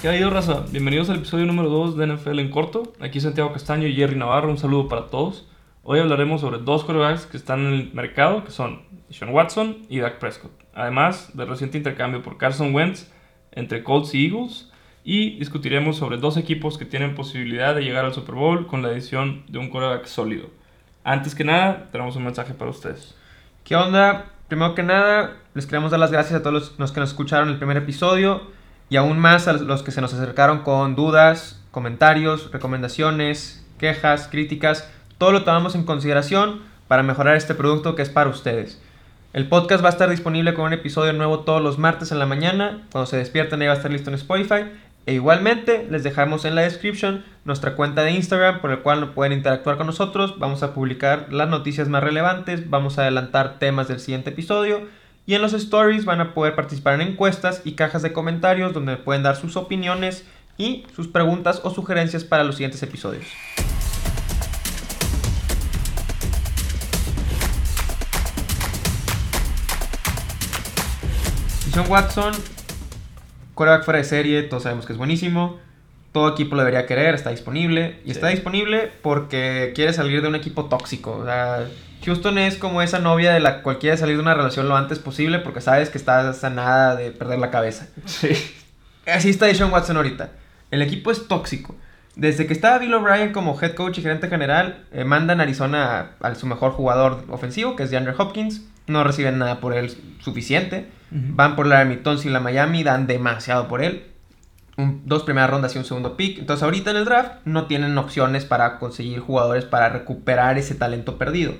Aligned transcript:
¿Qué 0.00 0.08
ha 0.08 0.16
ido, 0.16 0.30
raza? 0.30 0.64
Bienvenidos 0.70 1.10
al 1.10 1.16
episodio 1.16 1.44
número 1.44 1.68
2 1.68 1.98
de 1.98 2.06
NFL 2.06 2.38
en 2.38 2.48
corto. 2.48 2.94
Aquí 3.00 3.20
Santiago 3.20 3.52
Castaño 3.52 3.86
y 3.86 3.94
Jerry 3.94 4.16
Navarro. 4.16 4.48
Un 4.48 4.56
saludo 4.56 4.88
para 4.88 5.08
todos. 5.08 5.46
Hoy 5.82 5.98
hablaremos 5.98 6.40
sobre 6.40 6.56
dos 6.56 6.84
quarterbacks 6.84 7.26
que 7.26 7.36
están 7.36 7.66
en 7.66 7.74
el 7.74 7.92
mercado, 7.92 8.42
que 8.42 8.50
son 8.50 8.80
Sean 9.10 9.34
Watson 9.34 9.76
y 9.90 9.98
Dak 9.98 10.18
Prescott. 10.18 10.52
Además 10.72 11.36
del 11.36 11.48
reciente 11.48 11.76
intercambio 11.76 12.22
por 12.22 12.38
Carson 12.38 12.74
Wentz 12.74 13.12
entre 13.52 13.84
Colts 13.84 14.14
y 14.14 14.24
Eagles. 14.24 14.72
Y 15.04 15.38
discutiremos 15.38 15.98
sobre 15.98 16.16
dos 16.16 16.38
equipos 16.38 16.78
que 16.78 16.86
tienen 16.86 17.14
posibilidad 17.14 17.74
de 17.74 17.82
llegar 17.82 18.06
al 18.06 18.14
Super 18.14 18.36
Bowl 18.36 18.66
con 18.66 18.80
la 18.80 18.92
edición 18.92 19.44
de 19.48 19.58
un 19.58 19.68
quarterback 19.68 20.06
sólido. 20.06 20.48
Antes 21.04 21.34
que 21.34 21.44
nada, 21.44 21.90
tenemos 21.92 22.16
un 22.16 22.24
mensaje 22.24 22.54
para 22.54 22.70
ustedes. 22.70 23.14
¿Qué 23.64 23.76
onda? 23.76 24.30
Primero 24.48 24.74
que 24.74 24.82
nada, 24.82 25.36
les 25.52 25.66
queremos 25.66 25.90
dar 25.90 26.00
las 26.00 26.10
gracias 26.10 26.40
a 26.40 26.42
todos 26.42 26.74
los 26.78 26.90
que 26.90 27.00
nos 27.00 27.10
escucharon 27.10 27.50
el 27.50 27.58
primer 27.58 27.76
episodio 27.76 28.58
y 28.90 28.96
aún 28.96 29.18
más 29.18 29.48
a 29.48 29.54
los 29.54 29.82
que 29.82 29.92
se 29.92 30.00
nos 30.00 30.12
acercaron 30.12 30.58
con 30.58 30.96
dudas, 30.96 31.62
comentarios, 31.70 32.50
recomendaciones, 32.52 33.64
quejas, 33.78 34.28
críticas. 34.28 34.90
Todo 35.16 35.30
lo 35.32 35.44
tomamos 35.44 35.76
en 35.76 35.84
consideración 35.84 36.62
para 36.88 37.04
mejorar 37.04 37.36
este 37.36 37.54
producto 37.54 37.94
que 37.94 38.02
es 38.02 38.10
para 38.10 38.28
ustedes. 38.28 38.82
El 39.32 39.46
podcast 39.48 39.82
va 39.84 39.88
a 39.88 39.92
estar 39.92 40.10
disponible 40.10 40.54
con 40.54 40.64
un 40.64 40.72
episodio 40.72 41.12
nuevo 41.12 41.40
todos 41.40 41.62
los 41.62 41.78
martes 41.78 42.10
en 42.10 42.18
la 42.18 42.26
mañana. 42.26 42.82
Cuando 42.90 43.06
se 43.06 43.16
despierten, 43.16 43.60
ya 43.60 43.66
va 43.66 43.74
a 43.74 43.76
estar 43.76 43.92
listo 43.92 44.10
en 44.10 44.16
Spotify. 44.16 44.64
E 45.06 45.14
igualmente, 45.14 45.86
les 45.88 46.02
dejamos 46.02 46.44
en 46.44 46.56
la 46.56 46.62
description 46.62 47.24
nuestra 47.44 47.76
cuenta 47.76 48.02
de 48.02 48.10
Instagram 48.10 48.60
por 48.60 48.72
el 48.72 48.80
cual 48.80 49.12
pueden 49.12 49.32
interactuar 49.32 49.76
con 49.76 49.86
nosotros. 49.86 50.40
Vamos 50.40 50.64
a 50.64 50.74
publicar 50.74 51.32
las 51.32 51.48
noticias 51.48 51.88
más 51.88 52.02
relevantes, 52.02 52.68
vamos 52.68 52.98
a 52.98 53.02
adelantar 53.02 53.60
temas 53.60 53.86
del 53.86 54.00
siguiente 54.00 54.30
episodio 54.30 54.82
y 55.30 55.36
en 55.36 55.42
los 55.42 55.52
stories 55.52 56.04
van 56.06 56.20
a 56.20 56.34
poder 56.34 56.56
participar 56.56 56.94
en 57.00 57.02
encuestas 57.02 57.62
y 57.64 57.74
cajas 57.76 58.02
de 58.02 58.12
comentarios 58.12 58.74
donde 58.74 58.96
pueden 58.96 59.22
dar 59.22 59.36
sus 59.36 59.56
opiniones 59.56 60.24
y 60.58 60.84
sus 60.96 61.06
preguntas 61.06 61.60
o 61.62 61.70
sugerencias 61.70 62.24
para 62.24 62.42
los 62.42 62.56
siguientes 62.56 62.82
episodios. 62.82 63.26
Sean 71.72 71.88
Watson, 71.88 72.32
quarterback 73.54 73.84
fuera 73.84 73.98
de 73.98 74.04
serie, 74.04 74.42
todos 74.42 74.64
sabemos 74.64 74.86
que 74.86 74.92
es 74.92 74.98
buenísimo. 74.98 75.58
Todo 76.12 76.28
equipo 76.30 76.56
lo 76.56 76.62
debería 76.62 76.86
querer, 76.86 77.14
está 77.14 77.30
disponible. 77.30 78.00
Y 78.04 78.06
Sí. 78.06 78.10
está 78.12 78.28
disponible 78.28 78.90
porque 79.02 79.70
quiere 79.76 79.92
salir 79.92 80.22
de 80.22 80.28
un 80.28 80.34
equipo 80.34 80.64
tóxico. 80.64 81.12
O 81.18 81.24
sea, 81.24 81.68
Houston 82.04 82.38
es 82.38 82.56
como 82.56 82.82
esa 82.82 82.98
novia 82.98 83.32
de 83.32 83.40
la 83.40 83.62
cual 83.62 83.78
quiere 83.78 83.96
salir 83.96 84.16
de 84.16 84.22
una 84.22 84.34
relación 84.34 84.68
lo 84.68 84.76
antes 84.76 84.98
posible 84.98 85.38
porque 85.40 85.60
sabes 85.60 85.90
que 85.90 85.98
estás 85.98 86.42
a 86.44 86.50
nada 86.50 86.96
de 86.96 87.10
perder 87.10 87.38
la 87.38 87.50
cabeza. 87.50 87.88
Sí. 88.06 88.30
Así 89.06 89.30
está 89.30 89.46
Deshaun 89.46 89.72
Watson 89.72 89.96
ahorita. 89.96 90.30
El 90.70 90.82
equipo 90.82 91.10
es 91.10 91.26
tóxico. 91.28 91.74
Desde 92.16 92.46
que 92.46 92.52
estaba 92.52 92.78
Bill 92.78 92.92
O'Brien 92.94 93.32
como 93.32 93.58
head 93.60 93.74
coach 93.74 93.98
y 93.98 94.02
gerente 94.02 94.28
general, 94.28 94.84
eh, 94.92 95.04
mandan 95.04 95.40
a 95.40 95.44
Arizona 95.44 96.12
a, 96.20 96.26
a 96.28 96.34
su 96.34 96.46
mejor 96.46 96.72
jugador 96.72 97.24
ofensivo, 97.28 97.76
que 97.76 97.84
es 97.84 97.90
DeAndre 97.90 98.14
Hopkins. 98.18 98.62
No 98.86 99.04
reciben 99.04 99.38
nada 99.38 99.60
por 99.60 99.74
él 99.74 99.96
suficiente. 100.20 100.88
Ujú. 101.12 101.22
Van 101.34 101.56
por 101.56 101.66
la 101.66 101.88
Tons 102.02 102.24
y 102.24 102.28
la 102.28 102.40
Miami, 102.40 102.82
dan 102.82 103.06
demasiado 103.06 103.68
por 103.68 103.82
él. 103.82 104.04
Un- 104.76 105.02
dos 105.04 105.22
primeras 105.22 105.50
rondas 105.50 105.74
y 105.74 105.78
un 105.78 105.84
segundo 105.84 106.16
pick. 106.16 106.38
Entonces 106.38 106.62
ahorita 106.62 106.90
en 106.90 106.96
el 106.96 107.04
draft 107.04 107.32
no 107.44 107.66
tienen 107.66 107.96
opciones 107.98 108.44
para 108.44 108.78
conseguir 108.78 109.20
jugadores 109.20 109.64
para 109.64 109.88
recuperar 109.88 110.58
ese 110.58 110.74
talento 110.74 111.16
perdido. 111.18 111.54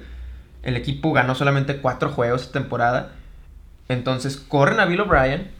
El 0.62 0.76
equipo 0.76 1.12
ganó 1.12 1.34
solamente 1.34 1.76
cuatro 1.78 2.10
juegos 2.10 2.42
esta 2.42 2.58
temporada. 2.60 3.12
Entonces 3.88 4.36
corren 4.36 4.80
a 4.80 4.86
Bill 4.86 5.00
O'Brien. 5.00 5.50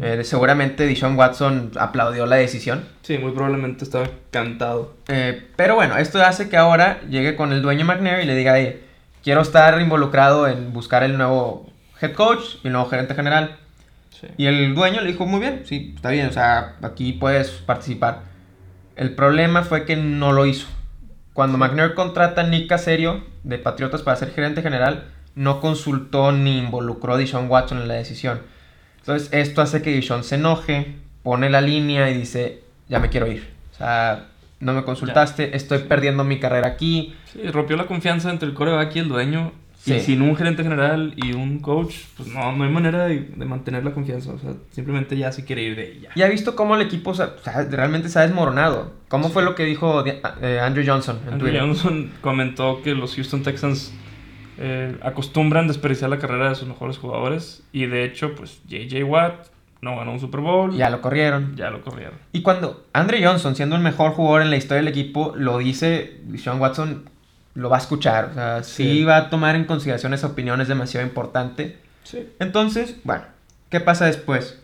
Eh, 0.00 0.22
seguramente 0.24 0.86
Deshaun 0.86 1.18
Watson 1.18 1.72
aplaudió 1.78 2.24
la 2.24 2.36
decisión. 2.36 2.86
Sí, 3.02 3.18
muy 3.18 3.32
probablemente 3.32 3.84
estaba 3.84 4.08
cantado. 4.30 4.94
Eh, 5.08 5.48
pero 5.56 5.74
bueno, 5.74 5.98
esto 5.98 6.22
hace 6.22 6.48
que 6.48 6.56
ahora 6.56 7.00
llegue 7.10 7.36
con 7.36 7.52
el 7.52 7.60
dueño 7.60 7.84
McNair 7.84 8.22
y 8.22 8.26
le 8.26 8.34
diga, 8.34 8.54
"Oye, 8.54 8.80
quiero 9.22 9.42
estar 9.42 9.78
involucrado 9.80 10.48
en 10.48 10.72
buscar 10.72 11.02
el 11.02 11.16
nuevo 11.16 11.72
head 12.00 12.12
coach 12.12 12.56
y 12.62 12.66
el 12.66 12.72
nuevo 12.72 12.88
gerente 12.88 13.14
general. 13.14 13.56
Sí. 14.10 14.26
Y 14.36 14.46
el 14.46 14.74
dueño 14.74 15.00
le 15.00 15.12
dijo, 15.12 15.26
muy 15.26 15.40
bien, 15.40 15.62
sí, 15.64 15.92
está 15.94 16.10
bien, 16.10 16.26
o 16.26 16.32
sea, 16.32 16.76
aquí 16.82 17.12
puedes 17.12 17.50
participar. 17.50 18.22
El 18.96 19.14
problema 19.14 19.62
fue 19.62 19.84
que 19.84 19.96
no 19.96 20.32
lo 20.32 20.46
hizo. 20.46 20.66
Cuando 21.32 21.58
McNair 21.58 21.94
contrata 21.94 22.42
a 22.42 22.46
Nick 22.46 22.68
Caserio 22.68 23.24
de 23.42 23.58
Patriotas 23.58 24.02
para 24.02 24.16
ser 24.16 24.32
gerente 24.32 24.62
general, 24.62 25.04
no 25.34 25.60
consultó 25.60 26.32
ni 26.32 26.58
involucró 26.58 27.14
a 27.14 27.16
Deshaun 27.16 27.48
Watson 27.48 27.78
en 27.78 27.88
la 27.88 27.94
decisión. 27.94 28.42
Entonces, 28.98 29.30
esto 29.32 29.62
hace 29.62 29.82
que 29.82 29.94
Deshaun 29.94 30.24
se 30.24 30.34
enoje, 30.34 30.96
pone 31.22 31.48
la 31.48 31.60
línea 31.60 32.10
y 32.10 32.14
dice, 32.14 32.62
ya 32.88 32.98
me 32.98 33.08
quiero 33.08 33.26
ir. 33.26 33.50
O 33.72 33.76
sea, 33.76 34.26
no 34.60 34.74
me 34.74 34.84
consultaste, 34.84 35.56
estoy 35.56 35.78
perdiendo 35.80 36.22
mi 36.22 36.38
carrera 36.38 36.68
aquí. 36.68 37.14
Sí, 37.32 37.42
rompió 37.50 37.76
la 37.76 37.86
confianza 37.86 38.30
entre 38.30 38.48
el 38.48 38.54
coreback 38.54 38.94
y 38.94 38.98
el 39.00 39.08
dueño. 39.08 39.52
Sí. 39.82 39.94
Y 39.94 40.00
sin 40.00 40.22
un 40.22 40.36
gerente 40.36 40.62
general 40.62 41.12
y 41.16 41.32
un 41.32 41.58
coach, 41.58 41.96
pues 42.16 42.28
no, 42.28 42.52
no 42.52 42.62
hay 42.62 42.70
manera 42.70 43.06
de, 43.06 43.18
de 43.18 43.44
mantener 43.44 43.84
la 43.84 43.90
confianza. 43.90 44.32
O 44.32 44.38
sea, 44.38 44.52
simplemente 44.70 45.16
ya 45.16 45.32
se 45.32 45.44
quiere 45.44 45.62
ir 45.62 45.74
de 45.74 45.92
ella. 45.92 46.10
Y 46.14 46.22
ha 46.22 46.28
visto 46.28 46.54
cómo 46.54 46.76
el 46.76 46.82
equipo 46.82 47.10
o 47.10 47.14
sea, 47.14 47.34
realmente 47.68 48.08
se 48.08 48.20
ha 48.20 48.22
desmoronado. 48.22 48.92
¿Cómo 49.08 49.28
fue 49.30 49.42
lo 49.42 49.56
que 49.56 49.64
dijo 49.64 50.04
eh, 50.06 50.60
Andrew 50.62 50.84
Johnson 50.86 51.18
en 51.26 51.34
Andrew 51.34 51.50
Twitter? 51.50 51.60
Johnson 51.62 52.12
comentó 52.20 52.80
que 52.82 52.94
los 52.94 53.16
Houston 53.16 53.42
Texans 53.42 53.92
eh, 54.58 54.96
acostumbran 55.02 55.66
desperdiciar 55.66 56.10
la 56.10 56.18
carrera 56.18 56.50
de 56.50 56.54
sus 56.54 56.68
mejores 56.68 56.98
jugadores. 56.98 57.64
Y 57.72 57.86
de 57.86 58.04
hecho, 58.04 58.36
pues 58.36 58.62
JJ 58.68 59.02
Watt 59.02 59.46
no 59.80 59.96
ganó 59.96 60.12
un 60.12 60.20
Super 60.20 60.40
Bowl. 60.40 60.76
Ya 60.76 60.90
lo 60.90 61.00
corrieron. 61.00 61.56
Ya 61.56 61.70
lo 61.70 61.82
corrieron. 61.82 62.14
Y 62.32 62.42
cuando 62.42 62.86
Andre 62.92 63.24
Johnson, 63.26 63.56
siendo 63.56 63.74
el 63.74 63.82
mejor 63.82 64.12
jugador 64.12 64.42
en 64.42 64.50
la 64.50 64.56
historia 64.56 64.80
del 64.82 64.88
equipo, 64.88 65.34
lo 65.36 65.58
dice, 65.58 66.20
Sean 66.38 66.60
Watson 66.60 67.10
lo 67.54 67.68
va 67.68 67.76
a 67.76 67.80
escuchar. 67.80 68.30
O 68.30 68.34
sea, 68.34 68.62
sí, 68.62 68.84
Sí. 68.98 69.04
va 69.04 69.16
a 69.16 69.30
tomar 69.30 69.56
en 69.56 69.64
consideración 69.64 70.14
esa 70.14 70.28
opinión, 70.28 70.60
es 70.60 70.68
demasiado 70.68 71.06
importante. 71.06 71.78
Sí. 72.04 72.28
Entonces, 72.38 72.96
bueno, 73.04 73.24
¿qué 73.70 73.80
pasa 73.80 74.06
después? 74.06 74.58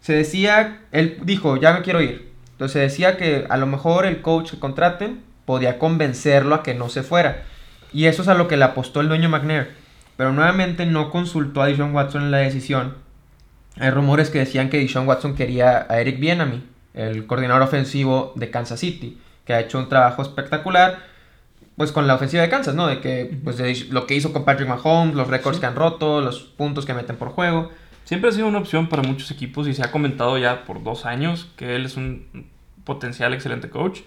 Se 0.00 0.12
decía, 0.12 0.80
él 0.92 1.18
dijo, 1.22 1.56
ya 1.56 1.72
me 1.72 1.82
quiero 1.82 2.00
ir. 2.02 2.28
Entonces 2.52 2.72
se 2.72 2.78
decía 2.80 3.16
que 3.16 3.46
a 3.48 3.56
lo 3.56 3.66
mejor 3.66 4.04
el 4.06 4.20
coach 4.20 4.50
que 4.52 4.58
contraten 4.58 5.22
podía 5.44 5.78
convencerlo 5.78 6.54
a 6.54 6.62
que 6.62 6.74
no 6.74 6.88
se 6.88 7.02
fuera. 7.02 7.44
Y 7.92 8.04
eso 8.06 8.22
es 8.22 8.28
a 8.28 8.34
lo 8.34 8.48
que 8.48 8.56
le 8.56 8.64
apostó 8.64 9.00
el 9.00 9.08
dueño 9.08 9.28
McNair. 9.28 9.70
Pero 10.16 10.32
nuevamente 10.32 10.84
no 10.84 11.10
consultó 11.10 11.62
a 11.62 11.66
Deshaun 11.66 11.94
Watson 11.94 12.22
en 12.24 12.30
la 12.30 12.38
decisión. 12.38 12.94
Hay 13.78 13.90
rumores 13.90 14.30
que 14.30 14.40
decían 14.40 14.68
que 14.70 14.78
Deshaun 14.78 15.06
Watson 15.06 15.34
quería 15.36 15.86
a 15.88 16.00
Eric 16.00 16.18
Bienami, 16.18 16.64
el 16.94 17.26
coordinador 17.26 17.62
ofensivo 17.62 18.32
de 18.34 18.50
Kansas 18.50 18.80
City, 18.80 19.18
que 19.44 19.54
ha 19.54 19.60
hecho 19.60 19.78
un 19.78 19.88
trabajo 19.88 20.22
espectacular, 20.22 20.98
pues 21.78 21.90
con 21.92 22.06
la 22.06 22.14
ofensiva 22.16 22.42
de 22.42 22.50
Kansas, 22.50 22.74
¿no? 22.74 22.86
De 22.88 23.00
que, 23.00 23.38
pues 23.42 23.56
de 23.56 23.74
lo 23.90 24.06
que 24.06 24.14
hizo 24.14 24.32
con 24.34 24.44
Patrick 24.44 24.68
Mahomes, 24.68 25.14
los 25.14 25.28
récords 25.28 25.56
Sí. 25.56 25.60
que 25.62 25.66
han 25.66 25.76
roto, 25.76 26.20
los 26.20 26.40
puntos 26.40 26.84
que 26.84 26.92
meten 26.92 27.16
por 27.16 27.30
juego. 27.30 27.70
Siempre 28.04 28.28
ha 28.28 28.32
sido 28.32 28.46
una 28.48 28.58
opción 28.58 28.88
para 28.88 29.02
muchos 29.02 29.30
equipos 29.30 29.66
y 29.68 29.72
se 29.74 29.82
ha 29.82 29.90
comentado 29.90 30.36
ya 30.38 30.64
por 30.64 30.82
dos 30.82 31.06
años 31.06 31.50
que 31.56 31.76
él 31.76 31.86
es 31.86 31.96
un 31.96 32.26
potencial 32.84 33.32
excelente 33.32 33.70
coach. 33.70 34.00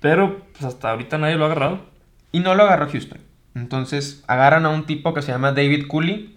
Pero 0.00 0.44
pues 0.52 0.64
hasta 0.64 0.90
ahorita 0.90 1.18
nadie 1.18 1.36
lo 1.36 1.44
ha 1.44 1.46
agarrado. 1.46 1.80
Y 2.32 2.40
no 2.40 2.54
lo 2.54 2.62
agarró 2.64 2.88
Houston. 2.90 3.18
Entonces 3.54 4.22
agarran 4.26 4.64
a 4.66 4.70
un 4.70 4.86
tipo 4.86 5.12
que 5.14 5.22
se 5.22 5.32
llama 5.32 5.52
David 5.52 5.86
Cooley, 5.88 6.36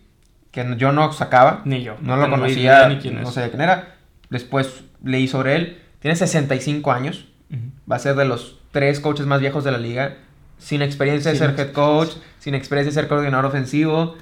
que 0.52 0.76
yo 0.78 0.92
no 0.92 1.12
sacaba, 1.14 1.62
Ni 1.66 1.84
yo. 1.84 1.96
no 2.02 2.18
lo 2.18 2.30
conocía, 2.30 2.88
ni 2.90 2.98
quién 2.98 3.16
no 3.22 3.28
es. 3.30 3.34
sabía 3.34 3.50
quién 3.50 3.62
era. 3.62 3.96
Después 4.30 4.84
leí 5.04 5.28
sobre 5.28 5.56
él. 5.56 5.80
Tiene 6.00 6.16
65 6.16 6.92
años, 6.92 7.26
Ujú. 7.50 7.62
va 7.90 7.96
a 7.96 8.00
ser 8.00 8.16
de 8.16 8.26
los 8.26 8.60
tres 8.72 9.00
coaches 9.00 9.26
más 9.26 9.40
viejos 9.40 9.64
de 9.64 9.72
la 9.72 9.78
liga, 9.78 10.18
sin 10.64 10.82
experiencia 10.82 11.32
de 11.32 11.38
Sin 11.38 11.48
ser 11.48 11.60
head 11.60 11.74
coach, 11.74 12.12
sin 12.40 12.56
experiencia 12.56 12.90
de 12.92 13.02
ser 13.02 13.08
coordinador 13.10 13.46
ofensivo. 13.46 14.16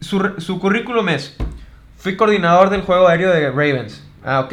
Su, 0.00 0.34
su 0.38 0.58
currículum 0.58 1.08
es, 1.08 1.36
fui 1.96 2.16
coordinador 2.16 2.70
del 2.70 2.82
juego 2.82 3.08
aéreo 3.08 3.30
de 3.30 3.48
Ravens. 3.50 4.04
Ah, 4.24 4.40
ok, 4.40 4.52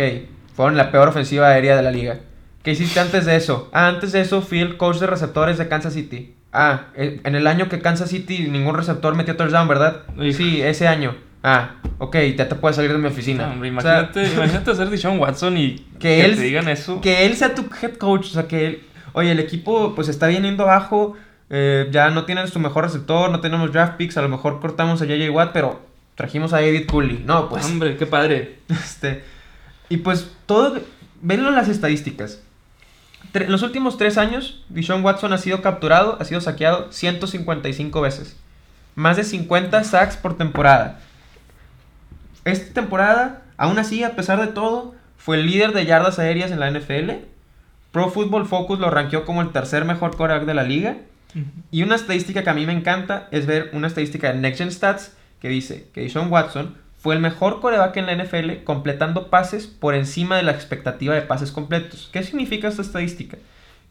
fueron 0.56 0.78
la 0.78 0.92
peor 0.92 1.08
ofensiva 1.08 1.48
aérea 1.48 1.76
de 1.76 1.82
la 1.82 1.92
liga. 1.92 2.20
¿Qué 2.62 2.72
hiciste 2.72 3.00
antes 3.00 3.26
de 3.26 3.36
eso? 3.36 3.70
Ah, 3.74 3.88
antes 3.88 4.12
de 4.12 4.22
eso 4.22 4.42
fui 4.42 4.60
el 4.60 4.78
coach 4.78 4.98
de 4.98 5.08
receptores 5.08 5.58
de 5.58 5.68
Kansas 5.68 5.94
City. 5.94 6.36
Ah, 6.54 6.88
eh, 6.96 7.20
en 7.24 7.36
el 7.36 7.48
año 7.48 7.70
que 7.70 7.80
Kansas 7.80 8.10
City 8.10 8.48
ningún 8.48 8.76
receptor 8.76 9.16
metió 9.16 9.36
touchdown, 9.36 9.68
¿verdad? 9.68 10.04
Sí, 10.32 10.62
ese 10.62 10.88
año. 10.88 11.16
Ah, 11.44 11.76
ok, 11.98 12.18
ya 12.38 12.48
te 12.48 12.56
puedes 12.56 12.76
salir 12.76 12.92
de 12.92 12.98
mi 12.98 13.08
oficina. 13.08 13.48
No, 13.48 13.54
hombre, 13.54 13.70
O 13.76 13.82
sea, 13.82 14.00
imagínate, 14.00 14.34
imagínate 14.34 14.76
ser 14.76 14.90
Deshaun 14.90 15.20
Watson 15.20 15.58
y 15.58 15.86
que, 16.00 16.26
él 16.26 16.36
te 16.36 16.42
digan 16.42 16.68
eso. 16.70 17.02
que 17.02 17.26
él 17.26 17.36
sea 17.36 17.54
tu 17.54 17.66
head 17.82 17.98
coach, 17.98 18.28
o 18.28 18.30
sea 18.30 18.48
que 18.48 18.66
él, 18.66 18.82
oye, 19.16 19.32
el 19.32 19.40
equipo 19.40 19.96
pues 19.96 20.08
está 20.08 20.28
viniendo 20.28 20.64
abajo, 20.64 21.16
eh, 21.50 21.88
ya 21.92 22.10
no 22.12 22.26
tienen 22.26 22.48
su 22.48 22.60
mejor 22.60 22.84
receptor, 22.86 23.30
no 23.32 23.40
tenemos 23.42 23.72
draft 23.74 23.96
picks, 23.98 24.18
a 24.18 24.22
lo 24.22 24.30
mejor 24.30 24.60
cortamos 24.62 25.02
a 25.02 25.06
JJ 25.06 25.30
Watt, 25.32 25.52
pero 25.54 25.82
trajimos 26.16 26.54
a 26.54 26.58
David 26.62 26.86
Cooley. 26.88 27.24
No, 27.26 27.50
pues 27.50 27.66
Hombre, 27.66 27.98
qué 27.98 28.06
padre. 28.06 28.60
este 28.70 29.24
y 29.90 29.98
pues 29.98 30.32
todo 30.46 30.80
venlo 31.22 31.50
en 31.50 31.56
las 31.56 31.68
estadísticas. 31.70 32.42
Tre- 33.34 33.46
En 33.46 33.52
los 33.52 33.62
últimos 33.64 33.98
tres 33.98 34.18
años, 34.18 34.64
Deshaun 34.70 35.04
Watson 35.04 35.34
ha 35.34 35.38
sido 35.38 35.62
capturado, 35.62 36.18
ha 36.20 36.26
sido 36.26 36.42
saqueado 36.42 36.92
155 36.92 38.02
veces. 38.02 38.38
Más 38.96 39.18
de 39.18 39.24
50 39.24 39.84
sacks 39.84 40.16
por 40.18 40.38
temporada. 40.38 41.00
Esta 42.46 42.74
temporada, 42.74 43.42
aún 43.58 43.78
así, 43.80 44.04
a 44.04 44.16
pesar 44.16 44.40
de 44.40 44.48
todo, 44.48 44.96
fue 45.18 45.38
el 45.38 45.46
líder 45.48 45.74
de 45.74 45.86
yardas 45.86 46.20
aéreas 46.20 46.52
en 46.52 46.60
la 46.60 46.70
NFL. 46.72 47.12
Pro 47.96 48.10
Football 48.10 48.46
Focus 48.46 48.78
lo 48.80 48.90
rankeó 48.90 49.24
como 49.24 49.42
el 49.42 49.54
tercer 49.54 49.86
mejor 49.86 50.18
quarterback 50.18 50.46
de 50.46 50.54
la 50.54 50.64
liga. 50.64 50.98
Y 51.72 51.84
una 51.84 51.96
estadística 51.96 52.44
que 52.44 52.50
a 52.50 52.54
mí 52.54 52.66
me 52.66 52.74
encanta 52.74 53.28
es 53.32 53.46
ver 53.46 53.70
una 53.74 53.88
estadística 53.88 54.32
de 54.34 54.40
Next 54.40 54.58
Gen 54.60 54.70
Stats 54.72 55.14
que 55.40 55.48
dice 55.48 55.88
que 55.94 56.02
Deshaun 56.02 56.30
Watson 56.32 56.76
fue 56.98 57.16
el 57.16 57.22
mejor 57.22 57.62
coreback 57.62 57.96
en 57.98 58.06
la 58.08 58.14
NFL 58.16 58.64
completando 58.66 59.30
pases 59.30 59.66
por 59.68 59.96
encima 59.96 60.36
de 60.36 60.44
la 60.44 60.52
expectativa 60.52 61.14
de 61.16 61.22
pases 61.22 61.52
completos. 61.54 62.10
¿Qué 62.12 62.22
significa 62.24 62.68
esta 62.68 62.82
estadística? 62.82 63.38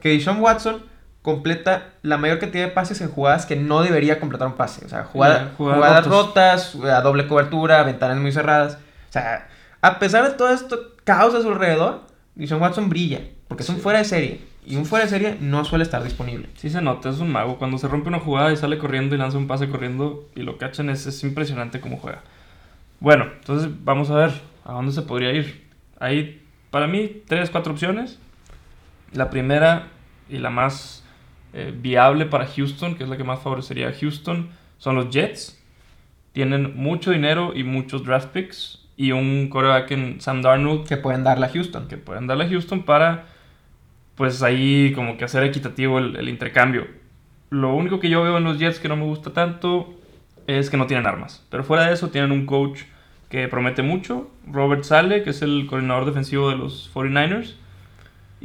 Que 0.00 0.10
Deshaun 0.10 0.40
Watson 0.40 0.82
completa 1.22 1.88
la 2.02 2.18
mayor 2.18 2.38
cantidad 2.38 2.64
de 2.66 2.70
pases 2.72 3.00
en 3.00 3.08
jugadas 3.10 3.46
que 3.46 3.56
no 3.56 3.82
debería 3.82 4.20
completar 4.20 4.46
un 4.48 4.54
pase. 4.54 4.84
O 4.84 4.88
sea, 4.90 5.04
jugada- 5.04 5.50
jugadas 5.56 6.06
rotas, 6.10 6.74
a 6.76 7.00
doble 7.00 7.26
cobertura, 7.26 7.82
ventanas 7.82 8.18
muy 8.18 8.32
cerradas. 8.32 8.74
O 9.08 9.12
sea, 9.12 9.48
a 9.80 9.98
pesar 9.98 10.24
de 10.24 10.36
todo 10.36 10.50
esto 10.50 10.78
caos 11.04 11.34
a 11.34 11.40
su 11.42 11.48
alrededor, 11.48 12.02
Deshaun 12.34 12.60
Watson 12.62 12.88
brilla. 12.88 13.20
Porque 13.48 13.62
es 13.62 13.68
un 13.68 13.76
Sí. 13.76 13.82
fuera 13.82 13.98
de 14.00 14.04
serie. 14.04 14.40
Y 14.66 14.76
un 14.76 14.86
fuera 14.86 15.04
de 15.04 15.10
serie 15.10 15.36
no 15.40 15.64
suele 15.64 15.84
estar 15.84 16.02
disponible. 16.02 16.48
Sí 16.56 16.70
se 16.70 16.80
nota, 16.80 17.10
es 17.10 17.18
un 17.18 17.30
mago. 17.30 17.58
Cuando 17.58 17.76
se 17.78 17.86
rompe 17.88 18.08
una 18.08 18.18
jugada 18.20 18.52
y 18.52 18.56
sale 18.56 18.78
corriendo 18.78 19.14
y 19.14 19.18
lanza 19.18 19.36
un 19.38 19.46
pase 19.46 19.68
corriendo 19.68 20.28
y 20.34 20.42
lo 20.42 20.56
cachan, 20.56 20.88
es, 20.90 21.06
es 21.06 21.22
impresionante 21.22 21.80
cómo 21.80 21.98
juega. 21.98 22.22
Bueno, 23.00 23.26
entonces 23.38 23.68
vamos 23.84 24.10
a 24.10 24.16
ver 24.16 24.30
a 24.64 24.72
dónde 24.72 24.92
se 24.92 25.02
podría 25.02 25.32
ir. 25.32 25.64
Hay, 26.00 26.42
para 26.70 26.86
mí, 26.86 27.22
tres, 27.28 27.50
cuatro 27.50 27.72
opciones. 27.72 28.18
La 29.12 29.28
primera 29.30 29.88
y 30.30 30.38
la 30.38 30.50
más 30.50 31.04
eh, 31.52 31.72
viable 31.76 32.24
para 32.26 32.46
Houston, 32.46 32.94
que 32.96 33.04
es 33.04 33.08
la 33.10 33.16
que 33.16 33.24
más 33.24 33.40
favorecería 33.40 33.88
a 33.88 33.92
Houston, 33.92 34.48
son 34.78 34.96
los 34.96 35.10
Jets. 35.10 35.60
Tienen 36.32 36.76
mucho 36.76 37.10
dinero 37.10 37.52
y 37.54 37.62
muchos 37.62 38.04
draft 38.04 38.28
picks 38.30 38.80
y 38.96 39.12
un 39.12 39.48
coreback 39.48 39.90
en 39.90 40.20
Sam 40.20 40.42
Darnold 40.42 40.86
Que 40.86 40.96
pueden 40.96 41.24
darle 41.24 41.46
a 41.46 41.48
Houston. 41.48 41.88
que 41.88 41.96
pueden 41.96 42.26
darle 42.26 42.44
a 42.44 42.48
Houston 42.48 42.82
para, 42.82 43.26
pues 44.14 44.42
ahí 44.42 44.92
como 44.94 45.16
que 45.16 45.24
hacer 45.24 45.42
equitativo 45.42 45.98
el, 45.98 46.16
el 46.16 46.28
intercambio. 46.28 46.86
Lo 47.50 47.74
único 47.74 48.00
que 48.00 48.08
yo 48.08 48.22
veo 48.22 48.38
en 48.38 48.44
los 48.44 48.58
Jets 48.58 48.78
que 48.78 48.88
no 48.88 48.96
me 48.96 49.04
gusta 49.04 49.32
tanto 49.32 49.94
es 50.46 50.70
que 50.70 50.76
no 50.76 50.86
tienen 50.86 51.06
armas. 51.06 51.46
Pero 51.50 51.64
fuera 51.64 51.86
de 51.86 51.94
eso 51.94 52.08
tienen 52.08 52.32
un 52.32 52.46
coach 52.46 52.82
que 53.28 53.48
promete 53.48 53.82
mucho, 53.82 54.30
Robert 54.46 54.84
Sale, 54.84 55.22
que 55.22 55.30
es 55.30 55.42
el 55.42 55.66
coordinador 55.68 56.04
defensivo 56.04 56.50
de 56.50 56.56
los 56.56 56.90
49ers. 56.94 57.54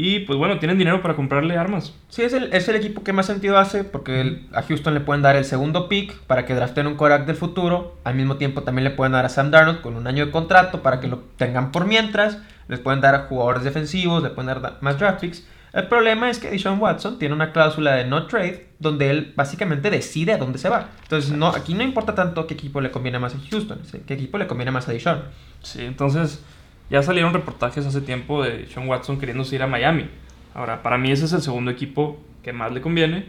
Y 0.01 0.19
pues 0.21 0.39
bueno, 0.39 0.59
tienen 0.59 0.77
dinero 0.77 1.01
para 1.01 1.13
comprarle 1.17 1.57
armas. 1.57 1.93
Sí, 2.07 2.21
es 2.21 2.31
el, 2.31 2.53
es 2.53 2.69
el 2.69 2.77
equipo 2.77 3.03
que 3.03 3.11
más 3.11 3.25
sentido 3.25 3.57
hace 3.57 3.83
porque 3.83 4.21
el- 4.21 4.47
a 4.53 4.61
Houston 4.61 4.93
le 4.93 5.01
pueden 5.01 5.21
dar 5.21 5.35
el 5.35 5.43
segundo 5.43 5.89
pick 5.89 6.17
para 6.21 6.45
que 6.45 6.55
draften 6.55 6.87
un 6.87 6.95
quarterback 6.95 7.27
del 7.27 7.35
futuro. 7.35 7.97
Al 8.05 8.15
mismo 8.15 8.37
tiempo 8.37 8.63
también 8.63 8.85
le 8.85 8.91
pueden 8.91 9.11
dar 9.11 9.25
a 9.25 9.29
Sam 9.29 9.51
Darnold 9.51 9.81
con 9.81 9.97
un 9.97 10.07
año 10.07 10.25
de 10.25 10.31
contrato 10.31 10.81
para 10.83 11.01
que 11.01 11.09
lo 11.09 11.17
tengan 11.35 11.73
por 11.73 11.85
mientras. 11.85 12.37
Les 12.69 12.79
pueden 12.79 13.01
dar 13.01 13.13
a 13.13 13.19
jugadores 13.27 13.63
defensivos, 13.65 14.23
le 14.23 14.29
pueden 14.29 14.47
dar 14.47 14.61
da- 14.61 14.77
más 14.79 14.97
draft 14.97 15.19
picks. 15.19 15.45
El 15.73 15.87
problema 15.87 16.29
es 16.29 16.39
que 16.39 16.49
Deshaun 16.49 16.79
Watson 16.79 17.19
tiene 17.19 17.35
una 17.35 17.51
cláusula 17.51 17.95
de 17.95 18.05
no 18.05 18.25
trade 18.27 18.69
donde 18.79 19.09
él 19.09 19.33
básicamente 19.35 19.89
decide 19.89 20.31
a 20.31 20.37
dónde 20.37 20.59
se 20.59 20.69
va. 20.69 20.91
Entonces 21.03 21.31
no, 21.33 21.49
aquí 21.49 21.73
no 21.73 21.83
importa 21.83 22.15
tanto 22.15 22.47
qué 22.47 22.53
equipo 22.53 22.79
le 22.79 22.89
conviene 22.89 23.19
más 23.19 23.35
a 23.35 23.37
Houston, 23.51 23.79
es 23.83 23.91
qué 24.07 24.13
equipo 24.13 24.37
le 24.37 24.47
conviene 24.47 24.71
más 24.71 24.87
a 24.87 24.93
Deshaun. 24.93 25.23
Sí, 25.61 25.81
entonces 25.83 26.41
ya 26.89 27.01
salieron 27.03 27.33
reportajes 27.33 27.85
hace 27.85 28.01
tiempo 28.01 28.43
de 28.43 28.67
Sean 28.67 28.87
Watson 28.87 29.19
queriéndose 29.19 29.55
ir 29.55 29.63
a 29.63 29.67
Miami. 29.67 30.09
Ahora, 30.53 30.81
para 30.83 30.97
mí 30.97 31.11
ese 31.11 31.25
es 31.25 31.33
el 31.33 31.41
segundo 31.41 31.69
equipo 31.71 32.19
que 32.43 32.53
más 32.53 32.71
le 32.71 32.81
conviene. 32.81 33.27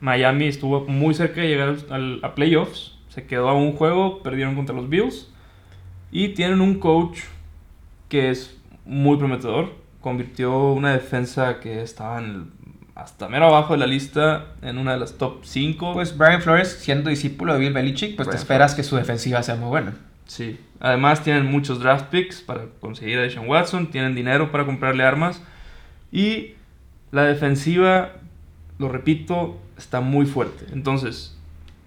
Miami 0.00 0.46
estuvo 0.46 0.86
muy 0.86 1.14
cerca 1.14 1.40
de 1.40 1.48
llegar 1.48 1.76
al- 1.90 2.20
a 2.22 2.34
playoffs. 2.34 2.96
Se 3.08 3.26
quedó 3.26 3.48
a 3.48 3.54
un 3.54 3.72
juego, 3.72 4.22
perdieron 4.22 4.54
contra 4.54 4.74
los 4.74 4.88
Bills. 4.88 5.28
Y 6.10 6.28
tienen 6.30 6.60
un 6.60 6.78
coach 6.80 7.20
que 8.08 8.30
es 8.30 8.56
muy 8.84 9.16
prometedor. 9.18 9.72
Convirtió 10.00 10.72
una 10.72 10.92
defensa 10.92 11.60
que 11.60 11.82
estaba 11.82 12.18
en 12.18 12.24
el- 12.24 12.44
hasta 12.94 13.28
mero 13.28 13.46
abajo 13.46 13.74
de 13.74 13.78
la 13.78 13.86
lista 13.86 14.46
en 14.62 14.78
una 14.78 14.92
de 14.94 14.98
las 15.00 15.16
top 15.18 15.44
5. 15.44 15.92
Pues 15.92 16.16
Brian 16.18 16.42
Flores, 16.42 16.68
siendo 16.80 17.10
discípulo 17.10 17.52
de 17.54 17.60
Bill 17.60 17.72
Belichick, 17.72 18.16
pues 18.16 18.26
te 18.28 18.36
esperas 18.36 18.74
que 18.74 18.82
su 18.82 18.96
defensiva 18.96 19.42
sea 19.42 19.54
muy 19.56 19.68
buena. 19.68 19.94
Sí. 20.30 20.60
Además 20.78 21.24
tienen 21.24 21.46
muchos 21.46 21.80
draft 21.80 22.06
picks 22.06 22.40
para 22.40 22.66
conseguir 22.78 23.18
a 23.18 23.22
Deshaun 23.22 23.48
Watson, 23.48 23.90
tienen 23.90 24.14
dinero 24.14 24.52
para 24.52 24.64
comprarle 24.64 25.02
armas 25.02 25.42
y 26.12 26.54
la 27.10 27.24
defensiva, 27.24 28.12
lo 28.78 28.88
repito, 28.88 29.58
está 29.76 30.00
muy 30.00 30.26
fuerte. 30.26 30.66
Entonces, 30.72 31.36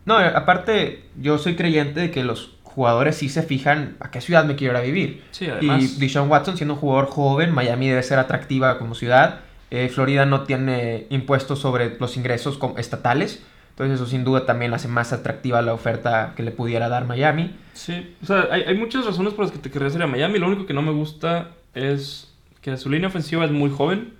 No, 0.04 0.18
aparte, 0.18 1.06
yo 1.22 1.38
soy 1.38 1.56
creyente 1.56 2.02
de 2.02 2.12
que 2.12 2.26
los 2.26 2.58
jugadores 2.64 3.16
sí 3.16 3.30
se 3.30 3.44
fijan 3.44 3.96
a 4.02 4.12
qué 4.12 4.20
ciudad 4.20 4.44
me 4.44 4.58
quiero 4.58 4.74
ir 4.74 4.78
a 4.78 4.82
vivir. 4.82 5.24
sí, 5.32 5.48
además 5.48 5.82
Y 5.82 6.00
Deshaun 6.02 6.30
Watson, 6.30 6.58
siendo 6.58 6.74
un 6.74 6.82
jugador 6.82 7.08
joven, 7.08 7.54
Miami 7.54 7.88
debe 7.88 8.04
ser 8.04 8.20
atractiva 8.20 8.78
como 8.78 8.94
ciudad. 8.94 9.40
Eh, 9.72 9.88
Florida 9.88 10.26
no 10.26 10.42
tiene 10.42 11.08
impuestos 11.10 11.60
sobre 11.60 11.98
los 11.98 12.18
ingresos 12.18 12.60
estatales. 12.78 13.42
Entonces 13.74 13.96
eso 13.96 14.06
sin 14.06 14.24
duda 14.24 14.46
también 14.46 14.72
hace 14.76 14.88
más 14.88 15.14
atractiva 15.14 15.62
la 15.64 15.74
oferta 15.74 16.34
que 16.36 16.44
le 16.44 16.52
pudiera 16.52 16.90
dar 16.90 17.06
Miami. 17.06 17.56
Sí, 17.74 18.16
o 18.22 18.26
sea, 18.26 18.48
hay, 18.52 18.78
muchas 18.78 19.04
razones 19.04 19.34
por 19.34 19.46
las 19.46 19.52
que 19.52 19.58
te 19.58 19.72
querrías 19.72 19.96
ir 19.96 20.04
a 20.04 20.08
Miami. 20.08 20.38
Lo 20.38 20.46
único 20.46 20.68
que 20.68 20.76
no 20.76 20.84
me 20.84 20.92
gusta 20.92 21.50
es 21.74 22.32
que 22.62 22.78
su 22.78 22.92
línea 22.92 23.08
ofensiva 23.08 23.44
es 23.46 23.52
muy 23.52 23.72
joven. 23.72 24.14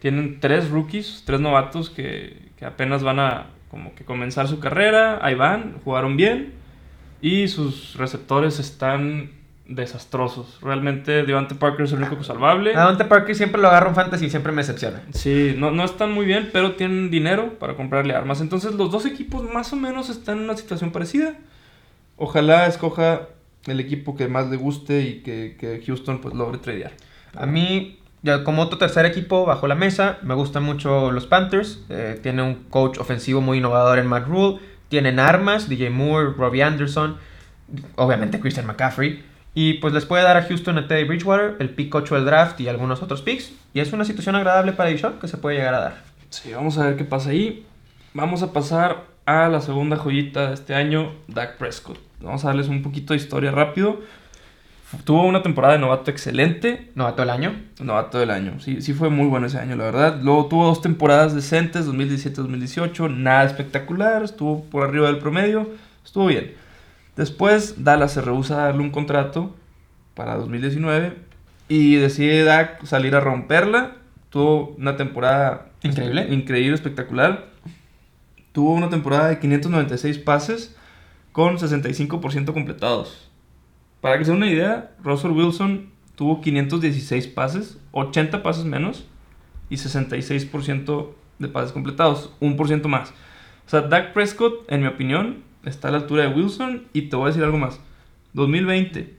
Tienen 0.00 0.40
tres 0.40 0.70
rookies, 0.70 1.22
tres 1.26 1.38
novatos 1.38 1.90
que, 1.90 2.48
que 2.56 2.64
apenas 2.64 3.02
van 3.02 3.20
a 3.20 3.46
como 3.70 3.94
que 3.94 4.06
comenzar 4.06 4.48
su 4.48 4.58
carrera. 4.58 5.18
Ahí 5.20 5.34
van, 5.34 5.80
jugaron 5.84 6.16
bien. 6.16 6.54
Y 7.20 7.48
sus 7.48 7.94
receptores 7.96 8.58
están 8.58 9.32
desastrosos. 9.68 10.58
Realmente 10.62 11.24
Devante 11.24 11.54
Parker 11.54 11.84
es 11.84 11.92
el 11.92 12.02
único 12.02 12.24
salvable. 12.24 12.74
A 12.74 12.84
Dante 12.84 13.04
Parker 13.04 13.36
siempre 13.36 13.60
lo 13.60 13.68
agarro 13.68 13.90
en 13.90 13.94
fantasy 13.94 14.26
y 14.26 14.30
siempre 14.30 14.50
me 14.50 14.62
decepciona. 14.62 15.02
Sí, 15.12 15.54
no, 15.56 15.70
no 15.70 15.84
están 15.84 16.12
muy 16.12 16.26
bien, 16.26 16.48
pero 16.52 16.72
tienen 16.72 17.10
dinero 17.10 17.58
para 17.58 17.76
comprarle 17.76 18.14
armas. 18.14 18.40
Entonces 18.40 18.74
los 18.74 18.90
dos 18.90 19.04
equipos 19.04 19.44
más 19.52 19.72
o 19.72 19.76
menos 19.76 20.08
están 20.08 20.38
en 20.38 20.44
una 20.44 20.56
situación 20.56 20.90
parecida. 20.90 21.34
Ojalá 22.16 22.66
escoja 22.66 23.28
el 23.66 23.78
equipo 23.78 24.16
que 24.16 24.26
más 24.26 24.48
le 24.48 24.56
guste 24.56 25.02
y 25.02 25.20
que, 25.20 25.56
que 25.60 25.82
Houston 25.86 26.20
pues 26.20 26.34
logre 26.34 26.58
tradear. 26.58 26.92
A 27.34 27.44
mí, 27.44 27.98
ya 28.22 28.44
como 28.44 28.62
otro 28.62 28.78
tercer 28.78 29.04
equipo 29.04 29.44
bajo 29.44 29.68
la 29.68 29.74
mesa, 29.74 30.18
me 30.22 30.34
gustan 30.34 30.62
mucho 30.62 31.12
los 31.12 31.26
Panthers. 31.26 31.84
Eh, 31.90 32.18
tiene 32.22 32.42
un 32.42 32.54
coach 32.70 32.98
ofensivo 32.98 33.42
muy 33.42 33.58
innovador 33.58 33.98
en 33.98 34.06
Matt 34.06 34.26
Rule. 34.26 34.60
Tienen 34.88 35.18
armas, 35.18 35.68
DJ 35.68 35.90
Moore, 35.90 36.32
Robbie 36.36 36.62
Anderson, 36.62 37.18
obviamente 37.96 38.40
Christian 38.40 38.66
McCaffrey. 38.66 39.27
Y 39.60 39.74
pues 39.74 39.92
les 39.92 40.06
puede 40.06 40.22
dar 40.22 40.36
a 40.36 40.44
Houston 40.44 40.78
a 40.78 40.86
Teddy 40.86 41.02
Bridgewater, 41.02 41.56
el 41.58 41.70
pick 41.70 41.92
8 41.92 42.14
del 42.14 42.24
draft 42.24 42.60
y 42.60 42.68
algunos 42.68 43.02
otros 43.02 43.22
picks. 43.22 43.52
Y 43.74 43.80
es 43.80 43.92
una 43.92 44.04
situación 44.04 44.36
agradable 44.36 44.72
para 44.72 44.88
Deshaun 44.88 45.14
que 45.18 45.26
se 45.26 45.36
puede 45.36 45.56
llegar 45.56 45.74
a 45.74 45.80
dar. 45.80 46.04
Sí, 46.30 46.52
vamos 46.52 46.78
a 46.78 46.86
ver 46.86 46.96
qué 46.96 47.02
pasa 47.02 47.30
ahí. 47.30 47.66
Vamos 48.14 48.44
a 48.44 48.52
pasar 48.52 49.06
a 49.26 49.48
la 49.48 49.60
segunda 49.60 49.96
joyita 49.96 50.46
de 50.46 50.54
este 50.54 50.76
año, 50.76 51.12
Dak 51.26 51.56
Prescott. 51.56 51.98
Vamos 52.20 52.44
a 52.44 52.48
darles 52.50 52.68
un 52.68 52.84
poquito 52.84 53.14
de 53.14 53.16
historia 53.16 53.50
rápido. 53.50 54.00
Tuvo 55.02 55.26
una 55.26 55.42
temporada 55.42 55.74
de 55.74 55.80
novato 55.80 56.12
excelente, 56.12 56.92
Novato 56.94 57.22
del 57.22 57.30
año. 57.30 57.56
Novato 57.80 58.20
del 58.20 58.30
año. 58.30 58.60
Sí, 58.60 58.80
sí 58.80 58.92
fue 58.92 59.10
muy 59.10 59.26
bueno 59.26 59.48
ese 59.48 59.58
año, 59.58 59.74
la 59.74 59.86
verdad. 59.86 60.20
Luego 60.22 60.46
tuvo 60.46 60.66
dos 60.66 60.82
temporadas 60.82 61.34
decentes, 61.34 61.88
2017-2018. 61.88 63.12
Nada 63.12 63.42
espectacular, 63.42 64.22
estuvo 64.22 64.62
por 64.66 64.88
arriba 64.88 65.08
del 65.08 65.18
promedio. 65.18 65.68
Estuvo 66.04 66.26
bien. 66.26 66.67
Después 67.18 67.82
Dallas 67.82 68.12
se 68.12 68.20
rehúsa 68.20 68.54
a 68.62 68.66
darle 68.66 68.80
un 68.80 68.90
contrato 68.90 69.52
para 70.14 70.36
2019 70.36 71.16
y 71.68 71.96
decide 71.96 72.44
Dak 72.44 72.86
salir 72.86 73.16
a 73.16 73.20
romperla. 73.20 73.96
Tuvo 74.30 74.68
una 74.78 74.96
temporada 74.96 75.72
Increíble. 75.82 76.28
increíble, 76.30 76.76
espectacular. 76.76 77.46
Tuvo 78.52 78.72
una 78.72 78.88
temporada 78.88 79.30
de 79.30 79.40
596 79.40 80.18
pases 80.18 80.76
con 81.32 81.58
65% 81.58 82.52
completados. 82.52 83.28
Para 84.00 84.16
que 84.16 84.24
se 84.24 84.30
den 84.30 84.36
una 84.38 84.48
idea, 84.48 84.92
Russell 85.02 85.32
Wilson 85.32 85.90
tuvo 86.14 86.40
516 86.40 87.26
pases, 87.26 87.78
80 87.90 88.44
pases 88.44 88.64
menos 88.64 89.06
y 89.68 89.74
66% 89.74 91.08
de 91.40 91.48
pases 91.48 91.72
completados, 91.72 92.32
1% 92.40 92.86
más. 92.86 93.10
O 93.66 93.70
sea, 93.70 93.80
Dak 93.80 94.12
Prescott, 94.12 94.70
en 94.70 94.82
mi 94.82 94.86
opinión, 94.86 95.47
está 95.68 95.88
a 95.88 95.90
la 95.92 95.98
altura 95.98 96.22
de 96.24 96.28
Wilson 96.34 96.84
y 96.92 97.02
te 97.02 97.16
voy 97.16 97.26
a 97.26 97.28
decir 97.28 97.44
algo 97.44 97.58
más. 97.58 97.78
2020 98.34 99.14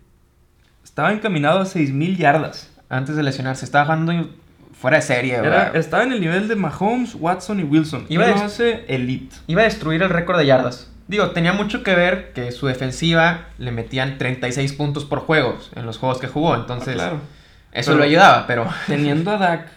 estaba 0.83 1.11
encaminado 1.11 1.59
a 1.59 1.65
6000 1.65 2.17
yardas. 2.17 2.71
Antes 2.89 3.15
de 3.15 3.23
lesionarse, 3.23 3.65
estaba 3.65 3.85
jugando 3.85 4.29
fuera 4.73 4.97
de 4.97 5.03
serie. 5.03 5.35
Era- 5.35 5.71
estaba 5.75 6.03
en 6.03 6.13
el 6.13 6.21
nivel 6.21 6.47
de 6.47 6.55
Mahomes, 6.55 7.15
Watson 7.15 7.59
y 7.59 7.63
Wilson. 7.63 8.05
Iba 8.09 8.25
a 8.25 8.45
hace 8.45 8.85
elite. 8.87 9.35
Iba 9.47 9.61
a 9.61 9.65
destruir 9.65 10.01
el 10.01 10.09
récord 10.09 10.37
de 10.37 10.45
yardas. 10.45 10.91
Digo, 11.07 11.31
tenía 11.31 11.53
mucho 11.53 11.83
que 11.83 11.95
ver 11.95 12.33
que 12.33 12.51
su 12.51 12.67
defensiva 12.67 13.47
le 13.57 13.71
metían 13.71 14.17
36 14.17 14.73
puntos 14.73 15.05
por 15.05 15.19
juego 15.19 15.57
en 15.75 15.85
los 15.85 15.97
juegos 15.97 16.19
que 16.19 16.27
jugó. 16.27 16.55
Entonces, 16.55 16.93
Ah, 16.95 16.97
claro. 16.97 17.19
eso 17.71 17.91
Pero- 17.91 17.97
lo 17.99 18.03
ayudaba, 18.05 18.45
pero... 18.47 18.67
Teniendo 18.87 19.31
a 19.31 19.37
Dak, 19.37 19.67